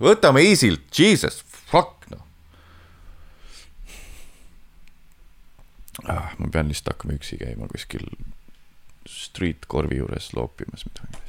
[0.05, 1.41] võtame easy'lt, jesus,
[1.71, 2.25] fuck noh.
[6.05, 6.35] ah,.
[6.39, 8.05] ma pean lihtsalt hakkama üksi käima kuskil
[9.09, 11.23] street korvi juures loopimas midagi.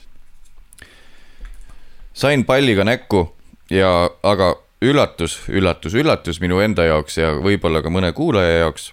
[2.14, 3.28] sain palliga näkku
[3.70, 8.92] ja, aga üllatus, üllatus, üllatus minu enda jaoks ja võib-olla ka mõne kuulaja jaoks.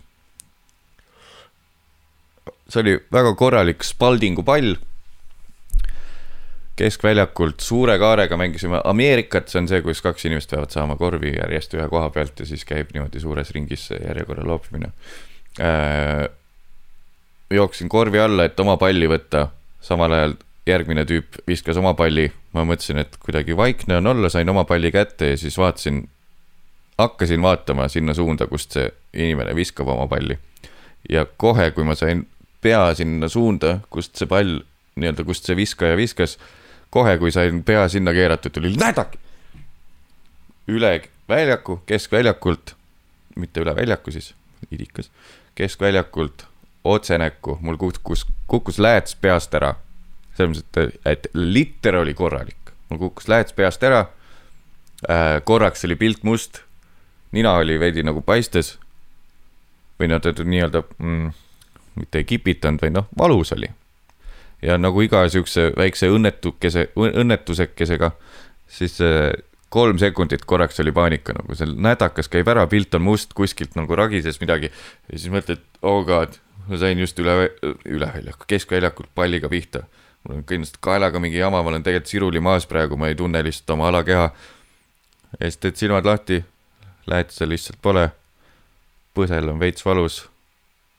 [2.68, 4.74] see oli väga korralik Spaldingu pall
[6.76, 11.76] keskväljakult suure kaarega mängisime Ameerikat, see on see, kus kaks inimest peavad saama korvi järjest
[11.76, 14.92] ühe koha pealt ja siis käib niimoodi suures ringis järjekorra loopimine
[15.60, 16.30] äh,.
[17.54, 19.46] Jooksin korvi alla, et oma palli võtta,
[19.82, 20.34] samal ajal
[20.66, 24.92] järgmine tüüp viskas oma palli, ma mõtlesin, et kuidagi vaikne on olla, sain oma palli
[24.94, 26.04] kätte ja siis vaatasin,
[26.98, 30.38] hakkasin vaatama sinna suunda, kust see inimene viskab oma palli.
[31.10, 32.26] ja kohe, kui ma sain
[32.62, 34.60] pea sinna suunda, kust see pall
[34.94, 36.38] nii-öelda, kust see viskaja viskas.
[36.90, 39.18] kohe, kui sain pea sinna keeratud, tuli nädaki.
[40.68, 42.76] üle väljaku, keskväljakult,
[43.36, 44.34] mitte üle väljaku siis,
[44.70, 45.10] idikas,
[45.58, 46.46] keskväljakult
[46.84, 49.74] otse näkku, mul kukkus, kukkus lääts peast ära.
[50.36, 54.06] selles mõttes, et, et liter oli korralik, mul kukkus lääts peast ära
[55.08, 55.42] äh,.
[55.44, 56.62] korraks oli pilt must,
[57.32, 58.78] nina oli veidi nagu paistes.
[60.00, 61.32] või noh, nii-öelda mm,
[61.94, 63.70] mitte ei kipitanud, vaid noh, valus oli.
[64.62, 68.10] ja nagu iga siukse väikse õnnetukese, õnnetusekesega,
[68.68, 69.32] siis äh,
[69.72, 73.96] kolm sekundit korraks oli paanika, nagu seal nädakas käib ära, pilt on must, kuskilt nagu
[73.96, 74.70] ragises midagi.
[75.12, 76.36] ja siis mõtled, oh god,
[76.68, 77.34] ma sain just üle,
[77.88, 79.82] üle väljaku, keskväljakult palliga pihta.
[80.22, 83.42] mul on kindlasti kaelaga mingi jama, ma olen tegelikult siruli maas praegu, ma ei tunne
[83.42, 84.30] lihtsalt oma alakeha.
[85.40, 86.44] ja siis teed silmad lahti,
[87.06, 88.10] lähed seal lihtsalt pole.
[89.14, 90.28] põsel on veits valus.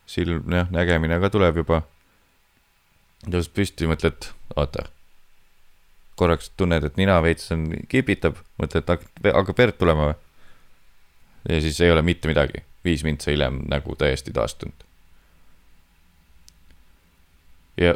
[0.05, 1.81] silm, jah, nägemine ka tuleb juba.
[3.29, 4.89] tõused püsti, mõtled, oota.
[6.15, 10.19] korraks tunned, et nina veits on, kipitab, mõtled, hakkab verd tulema või?
[11.49, 14.92] ja siis ei ole mitte midagi, viis mintsa hiljem nägu täiesti taastunud
[17.77, 17.95] ja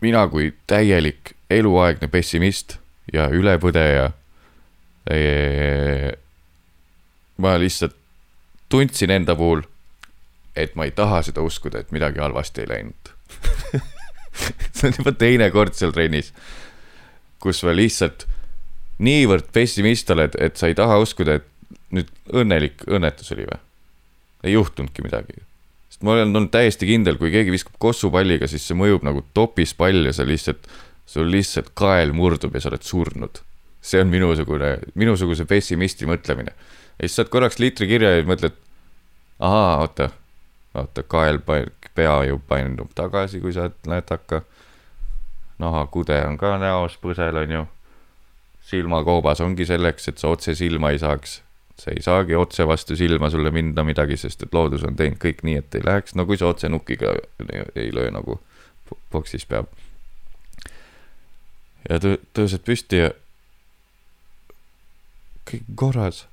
[0.00, 2.78] mina kui täielik eluaegne pessimist
[3.12, 4.10] ja ülepõdeja.
[7.38, 7.94] ma lihtsalt
[8.68, 9.62] tundsin enda puhul,
[10.56, 13.12] et ma ei taha seda uskuda, et midagi halvasti ei läinud
[14.72, 16.32] see on juba teine kord seal trennis,
[17.38, 18.26] kus sa lihtsalt
[18.98, 21.46] niivõrd pessimist oled, et sa ei taha uskuda, et
[21.94, 23.60] nüüd õnnelik õnnetus oli või?
[24.46, 25.40] ei juhtunudki midagi
[25.96, 30.04] sest ma olen olnud täiesti kindel, kui keegi viskab kossupalliga, siis see mõjub nagu topispall
[30.04, 30.66] ja sa lihtsalt,
[31.06, 33.40] sul lihtsalt kael murdub ja sa oled surnud.
[33.80, 36.52] see on minusugune, minusuguse pessimisti mõtlemine.
[36.98, 38.52] ja siis saad korraks liitri kirja ja mõtled,
[39.40, 40.10] ahaa, oota,
[40.74, 41.40] oota, kael,
[41.94, 44.42] pea ju painub tagasi, kui sa oled nätaka.
[45.58, 47.66] nahakude on ka näos, põsel on ju.
[48.60, 51.45] silmakoobas ongi selleks, et sa otse silma ei saaks
[51.80, 55.42] see ei saagi otse vastu silma sulle minna midagi, sest et loodus on teinud kõik
[55.44, 57.12] nii, et ei läheks, no kui sa otse nukiga
[57.74, 58.40] ei löö nagu
[59.12, 59.68] boksis peab.
[61.88, 63.10] ja tõ-, tõused püsti ja
[65.50, 66.26] kõik korras.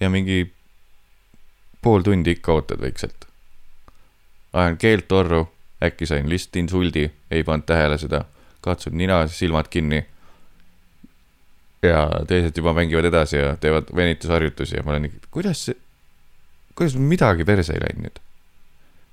[0.00, 0.52] ja mingi
[1.82, 3.28] pool tundi ikka ootad vaikselt.
[4.52, 5.46] ajan keelt torru,
[5.82, 8.24] äkki sain lihtsalt insuldi, ei pannud tähele seda,
[8.60, 10.02] katsud nina, silmad kinni
[11.84, 15.76] ja teised juba mängivad edasi ja teevad venitusharjutusi ja ma olen kuidas see,
[16.74, 18.20] kuidas midagi perse ei läinud nüüd?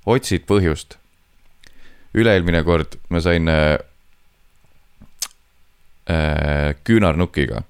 [0.05, 0.97] otsid põhjust.
[2.17, 3.77] üle-eelmine kord ma sain äh,
[6.09, 7.63] äh, küünarnukiga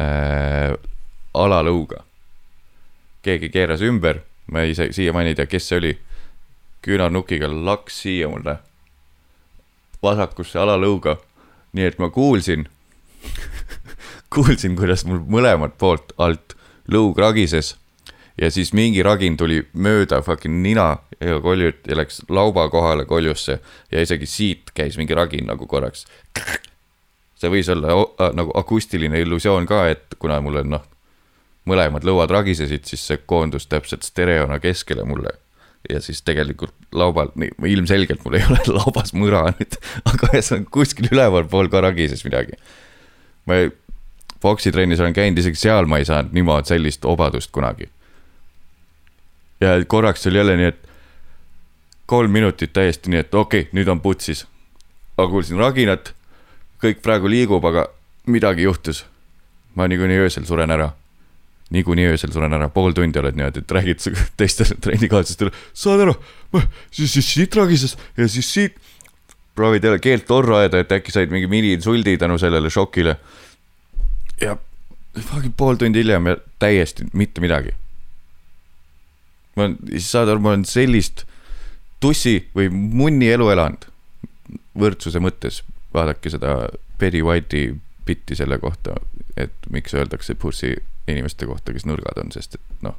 [0.00, 0.74] äh,,
[1.34, 2.04] alalõuga.
[3.22, 5.98] keegi keeras ümber, ma saa siiamaani ei tea, kes see oli.
[6.84, 8.58] küünarnukiga laks siia mulle,
[10.02, 11.16] vasakusse alalõuga,
[11.72, 12.66] nii et ma kuulsin
[14.34, 16.56] kuulsin, kuidas mul mõlemalt poolt alt
[16.90, 17.74] lõug ragises
[18.40, 23.58] ja siis mingi ragin tuli mööda fucking nina ja koljut ja läks lauba kohale koljusse
[23.92, 26.06] ja isegi siit käis mingi ragin nagu korraks.
[27.38, 27.94] see võis olla
[28.34, 30.84] nagu akustiline illusioon ka, et kuna mul on noh,
[31.68, 35.30] mõlemad lõuad ragisesid, siis see koondus täpselt stereona keskele mulle.
[35.90, 37.28] ja siis tegelikult laubal,
[37.66, 39.78] ilmselgelt mul ei ole laubas mõra nüüd,
[40.10, 42.58] aga ühesõnaga kuskil ülevalpool ka ragises midagi
[43.46, 43.54] ma
[44.40, 47.88] poksitrennis olen käinud, isegi seal ma ei saanud niimoodi sellist obadust kunagi.
[49.60, 50.88] ja korraks oli jälle nii, et
[52.06, 54.46] kolm minutit täiesti nii, et okei okay,, nüüd on putsis.
[55.16, 56.12] aga kuulsin raginat,
[56.82, 57.86] kõik praegu liigub, aga
[58.26, 59.04] midagi juhtus.
[59.74, 60.90] ma niikuinii öösel suren ära.
[61.70, 64.04] niikuinii öösel suren ära, pool tundi oled niimoodi, et räägid
[64.40, 66.14] teistele trennikaaslastele, saad aru,
[66.90, 68.76] siis, siis siit ragises ja siis siit
[69.54, 73.16] proovid jälle keelt torru ajada, et äkki said mingi miniinsuldi tänu sellele šokile.
[74.40, 74.56] ja
[75.56, 77.74] pool tundi hiljem ja täiesti mitte midagi.
[79.56, 81.24] ma olen, saad aru, ma olen sellist
[82.00, 83.86] tussi või munni elu elanud
[84.78, 85.62] võrdsuse mõttes.
[85.94, 86.56] vaadake seda
[86.98, 87.74] Betty White'i
[88.06, 88.98] bitti selle kohta,
[89.36, 90.74] et miks öeldakse pussy
[91.08, 92.98] inimeste kohta, kes nõrgad on, sest et noh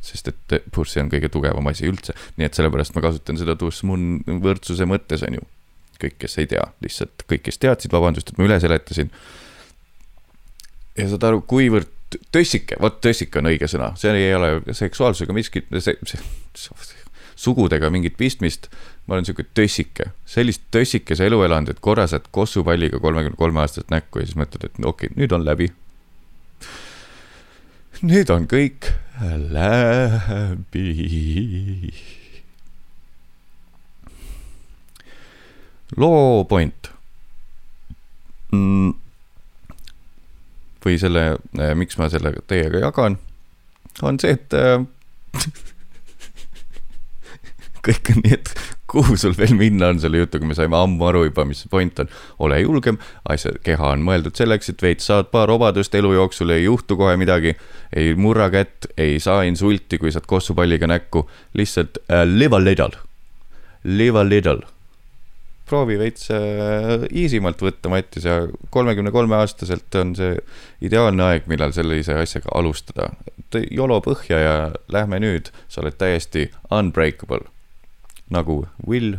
[0.00, 4.22] sest et Pussy on kõige tugevam asi üldse, nii et sellepärast ma kasutan seda Tusmun
[4.42, 5.46] võrdsuse mõttes, on ju.
[6.00, 9.10] kõik, kes ei tea, lihtsalt kõik, kes teadsid, vabandust, et ma üle seletasin.
[10.96, 11.92] ja saad aru, kuivõrd
[12.32, 16.22] tössike, vot tössike on õige sõna, see ei ole seksuaalsusega miskit, see, see,
[17.40, 18.70] sugudega mingit pistmist.
[19.06, 23.90] ma olen sihuke tössike, sellist tössikese elu elanud, et korra saad kossupalliga kolmekümne kolme aastast
[23.90, 25.72] näkku ja siis mõtled, et okei okay,, nüüd on läbi.
[28.06, 30.90] nüüd on kõik läbi.
[35.96, 36.90] loo point
[38.52, 38.92] mm,.
[40.84, 41.24] või selle,
[41.76, 43.18] miks ma selle teiega jagan,
[44.06, 44.50] on see, et
[47.86, 48.46] kõik on nii, et
[48.90, 51.98] kuhu sul veel minna on selle jutuga, me saime ammu aru juba, mis see point
[52.02, 52.10] on.
[52.42, 52.98] ole julgem,
[53.30, 57.14] asja, keha on mõeldud selleks, et veits saad paar vabadust elu jooksul, ei juhtu kohe
[57.20, 57.54] midagi.
[57.96, 61.24] ei murra kätt, ei saa insulti, kui saad kossupalliga näkku,
[61.58, 62.92] lihtsalt uh, live a little,
[63.84, 64.66] live a little.
[65.70, 68.40] proovi veits uh, easy malt võtta, Mattias, ja
[68.74, 70.34] kolmekümne kolme aastaselt on see
[70.82, 73.12] ideaalne aeg, millal sellise asjaga alustada.
[73.70, 74.58] jolo põhja ja
[74.90, 77.46] lähme nüüd, sa oled täiesti unbreakable
[78.30, 79.18] nagu Will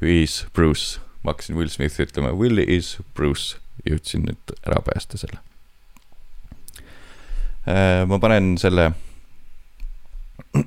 [0.00, 1.00] is Bruce.
[1.22, 3.56] ma hakkasin Will Smithi ütlema, Will is Bruce,
[3.86, 5.38] jõudsin nüüd ära päästa selle.
[7.62, 8.88] Äh, ma panen selle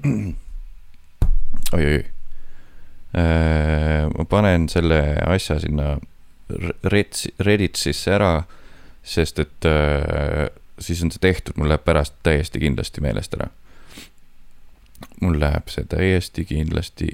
[1.76, 2.06] oi-oi.
[3.20, 5.98] Äh, ma panen selle asja sinna
[6.86, 8.46] Reddit'isse ära,
[9.04, 10.48] sest et äh,
[10.80, 13.52] siis on see tehtud, mul läheb pärast täiesti kindlasti meelest ära
[15.22, 17.08] mul läheb see täiesti kindlasti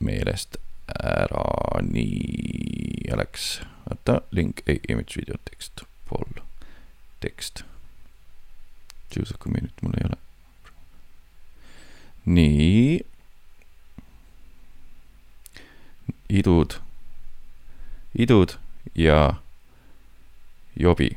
[0.00, 0.56] meelest
[0.94, 6.42] ära, nii oleks, oota, link, ei, image video tekst, pool,
[7.20, 7.64] tekst.
[9.14, 10.20] Choose a community mul ei ole.
[12.24, 13.00] nii.
[16.28, 16.74] idud,
[18.18, 18.56] idud
[18.94, 19.34] ja
[20.76, 21.10] jobi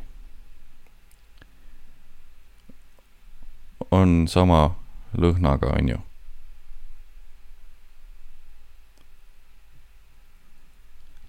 [3.92, 4.76] on sama
[5.18, 6.07] lõhnaga, on ju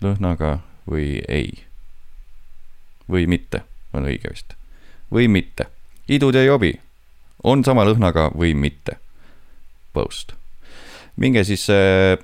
[0.03, 1.65] lõhnaga või ei.
[3.09, 4.55] või mitte, on õige vist.
[5.11, 5.67] või mitte.
[6.09, 6.81] idud ja jobi
[7.43, 8.99] on sama lõhnaga või mitte.
[9.93, 10.33] Post.
[11.17, 12.19] minge siis äh,.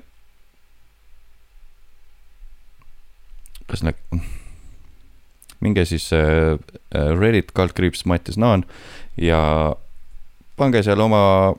[3.66, 3.95] kas nad,
[5.61, 6.59] minge siis äh,
[6.93, 8.64] Reddit kaldkriips Mattias Naan
[9.16, 9.75] ja
[10.57, 11.55] pange seal oma,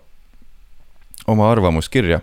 [1.27, 2.21] oma arvamus kirja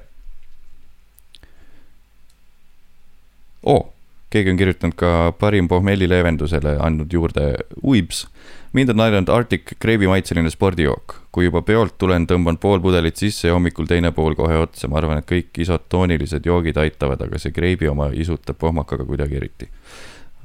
[3.63, 3.93] oo
[4.33, 8.27] keegi on kirjutanud ka parim pohmellileevendusele andnud juurde uibs.
[8.73, 11.17] mind on aidanud Arctic kreibimaitseline spordijook.
[11.33, 14.89] kui juba peolt tulen, tõmban pool pudelit sisse ja hommikul teine pool kohe otsa.
[14.89, 19.69] ma arvan, et kõik isotoonilised joogid aitavad, aga see kreibi oma isutab pohmakaga kuidagi eriti.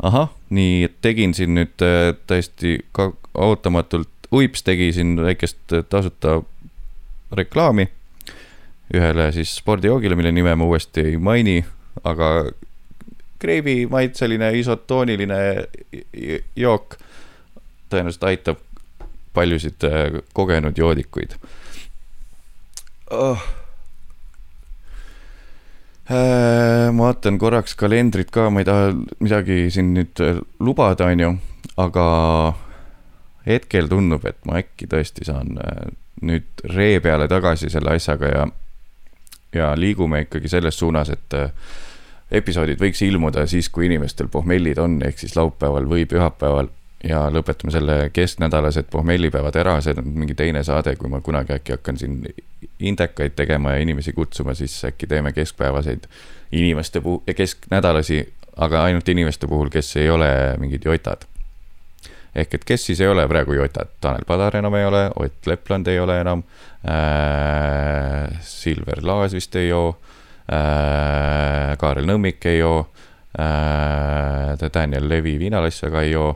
[0.03, 6.41] ahah, nii, tegin siin nüüd äh, täiesti ka ootamatult, uips tegi siin väikest äh, tasuta
[7.31, 7.87] reklaami
[8.93, 11.63] ühele siis spordijoogile, mille nime ma uuesti ei maini,
[12.03, 12.51] aga
[13.39, 15.39] kreibimaitseline isotooniline
[16.55, 16.97] jook
[17.89, 18.63] tõenäoliselt aitab
[19.33, 21.37] paljusid äh, kogenud joodikuid.
[23.11, 23.39] Oh..
[26.07, 31.31] ma vaatan korraks kalendrit ka, ma ei taha midagi siin nüüd äh, lubada, on ju,
[31.83, 32.05] aga
[33.47, 35.55] hetkel tundub, et ma äkki tõesti saan
[36.25, 38.45] nüüd ree peale tagasi selle asjaga ja,
[39.55, 41.37] ja liigume ikkagi selles suunas, et
[42.31, 46.73] episoodid võiks ilmuda siis, kui inimestel pohmellid on, ehk siis laupäeval või pühapäeval.
[47.03, 51.75] ja lõpetame selle kesknädalased pohmellipäevad ära, see on mingi teine saade, kui ma kunagi äkki
[51.75, 52.23] hakkan siin
[52.79, 56.07] indekaid tegema ja inimesi kutsuma, siis äkki teeme keskpäevaseid
[56.51, 61.27] inimeste puhul, kesknädalasi, aga ainult inimeste puhul, kes ei ole mingid jotad.
[62.35, 65.87] ehk et kes siis ei ole praegu jotad, Tanel Padar enam ei ole, Ott Lepland
[65.87, 66.43] ei ole enam
[66.85, 69.97] äh,, Silver Laas vist ei joo
[70.47, 72.87] Kaarel Nõmmik ei joo,
[73.39, 76.29] äh, Daniel Levi viinalassi väga ei joo.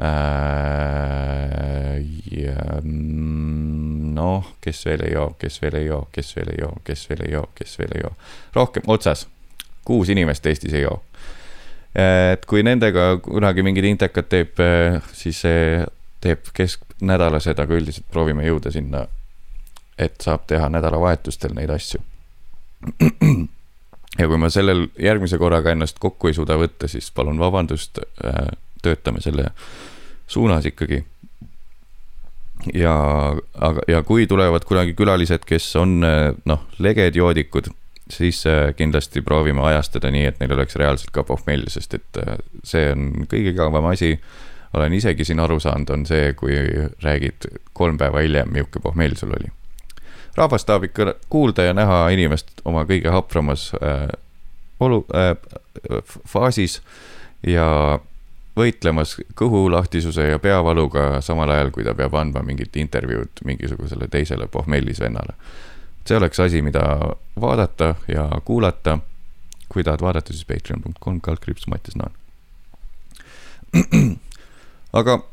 [0.00, 1.98] Äh,
[2.82, 7.04] mm, noh, kes veel ei joo, kes veel ei joo, kes veel ei joo, kes
[7.10, 8.14] veel ei joo, kes veel ei joo,
[8.56, 9.26] rohkem otsas,
[9.84, 11.02] kuus inimest Eestis ei joo.
[12.00, 14.60] Et kui nendega kunagi mingid intekad teeb,
[15.12, 15.80] siis see
[16.22, 19.04] teeb kesknädalased, aga üldiselt proovime jõuda sinna,
[19.98, 22.00] et saab teha nädalavahetustel neid asju
[24.18, 28.52] ja kui ma sellel järgmise korraga ennast kokku ei suuda võtta, siis palun vabandust, äh,
[28.82, 29.50] töötame selle
[30.30, 31.04] suunas ikkagi.
[32.74, 32.94] ja,
[33.54, 37.70] aga, ja kui tulevad kunagi külalised, kes on äh, noh, leged joodikud,
[38.10, 42.22] siis äh, kindlasti proovime ajastada nii, et neil oleks reaalselt ka pohmelli, sest et
[42.64, 44.18] see on kõige igavam asi.
[44.74, 46.54] olen isegi siin aru saanud, on see, kui
[47.02, 49.50] räägid kolm päeva hiljem, milline pohmell sul oli
[50.36, 54.08] rahvas tahab ikka kuulda ja näha inimest oma kõige hapramas äh,
[54.80, 55.36] olu- äh,,
[56.28, 56.80] faasis
[57.46, 57.98] ja
[58.56, 65.00] võitlemas kõhulahtisuse ja peavaluga samal ajal, kui ta peab andma mingit intervjuud mingisugusele teisele pohmellis
[65.00, 65.34] vennale.
[66.04, 66.98] see oleks asi, mida
[67.40, 68.98] vaadata ja kuulata.
[69.68, 72.12] kui tahad vaadata, siis patreon.com kaldkriips Mattias Naan.
[75.00, 75.29] aga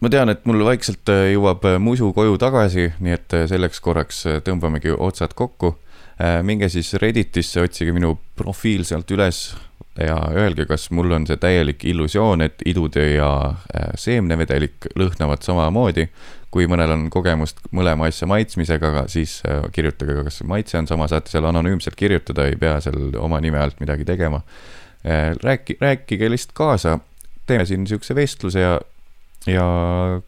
[0.00, 3.80] ma tean, et mul vaikselt äh, jõuab äh, musu koju tagasi, nii et äh, selleks
[3.84, 5.76] korraks tõmbamegi otsad kokku.
[6.48, 9.50] minge siis Redditisse, otsige minu profiil sealt üles
[10.00, 13.28] ja öelge, kas mul on see täielik illusioon, et idutöö ja
[14.00, 16.08] seemnevedelik lõhnavad samamoodi.
[16.50, 19.42] kui mõnel on kogemust mõlema asja maitsmisega, siis
[19.76, 23.60] kirjutage ka, kas maitse on sama, saate seal anonüümselt kirjutada, ei pea seal oma nime
[23.60, 24.40] alt midagi tegema.
[25.44, 26.98] rääki-, rääkige lihtsalt kaasa,
[27.46, 28.80] teeme siin niisuguse vestluse ja
[29.46, 29.66] ja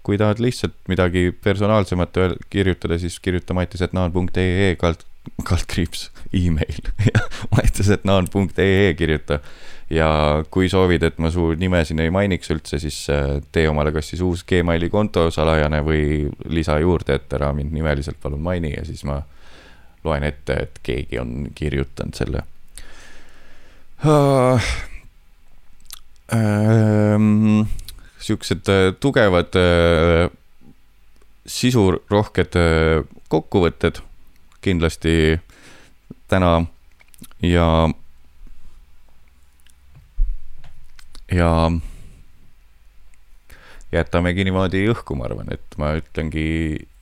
[0.02, 2.16] kui tahad lihtsalt midagi personaalsemat
[2.50, 5.02] kirjutada, siis kirjuta matisetnaan.ee kald,
[5.44, 6.92] kaldkriips email
[7.56, 9.40] matisetnaan.ee kirjuta.
[9.90, 10.08] ja
[10.50, 14.10] kui soovid, et ma su nime siin ei mainiks üldse, siis äh, tee omale kas
[14.12, 18.84] siis uus Gmaili konto salajane või lisa juurde, et ära mind nimeliselt palun maini ja
[18.84, 19.22] siis ma
[20.04, 22.44] loen ette, et keegi on kirjutanud selle
[24.04, 24.70] uh,.
[26.28, 27.64] Um,
[28.18, 30.30] siuksed äh, tugevad äh,
[31.46, 34.02] sisurohked äh, kokkuvõtted
[34.64, 35.38] kindlasti
[36.28, 36.66] täna
[37.42, 37.88] ja,
[41.32, 41.50] ja
[43.92, 46.48] jätamegi niimoodi õhku, ma arvan, et ma ütlengi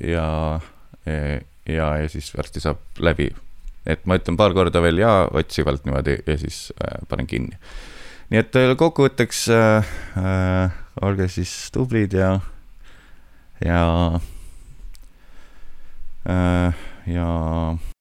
[0.02, 0.28] ja,
[1.06, 3.32] ja, ja siis varsti saab läbi.
[3.86, 6.72] et ma ütlen paar korda veel ja otsivalt niimoodi ja siis
[7.08, 7.58] panen kinni.
[8.30, 12.38] nii et kokkuvõtteks äh, äh, olge siis tublid ja,
[13.60, 14.20] ja
[16.24, 16.72] äh,,
[17.06, 17.28] ja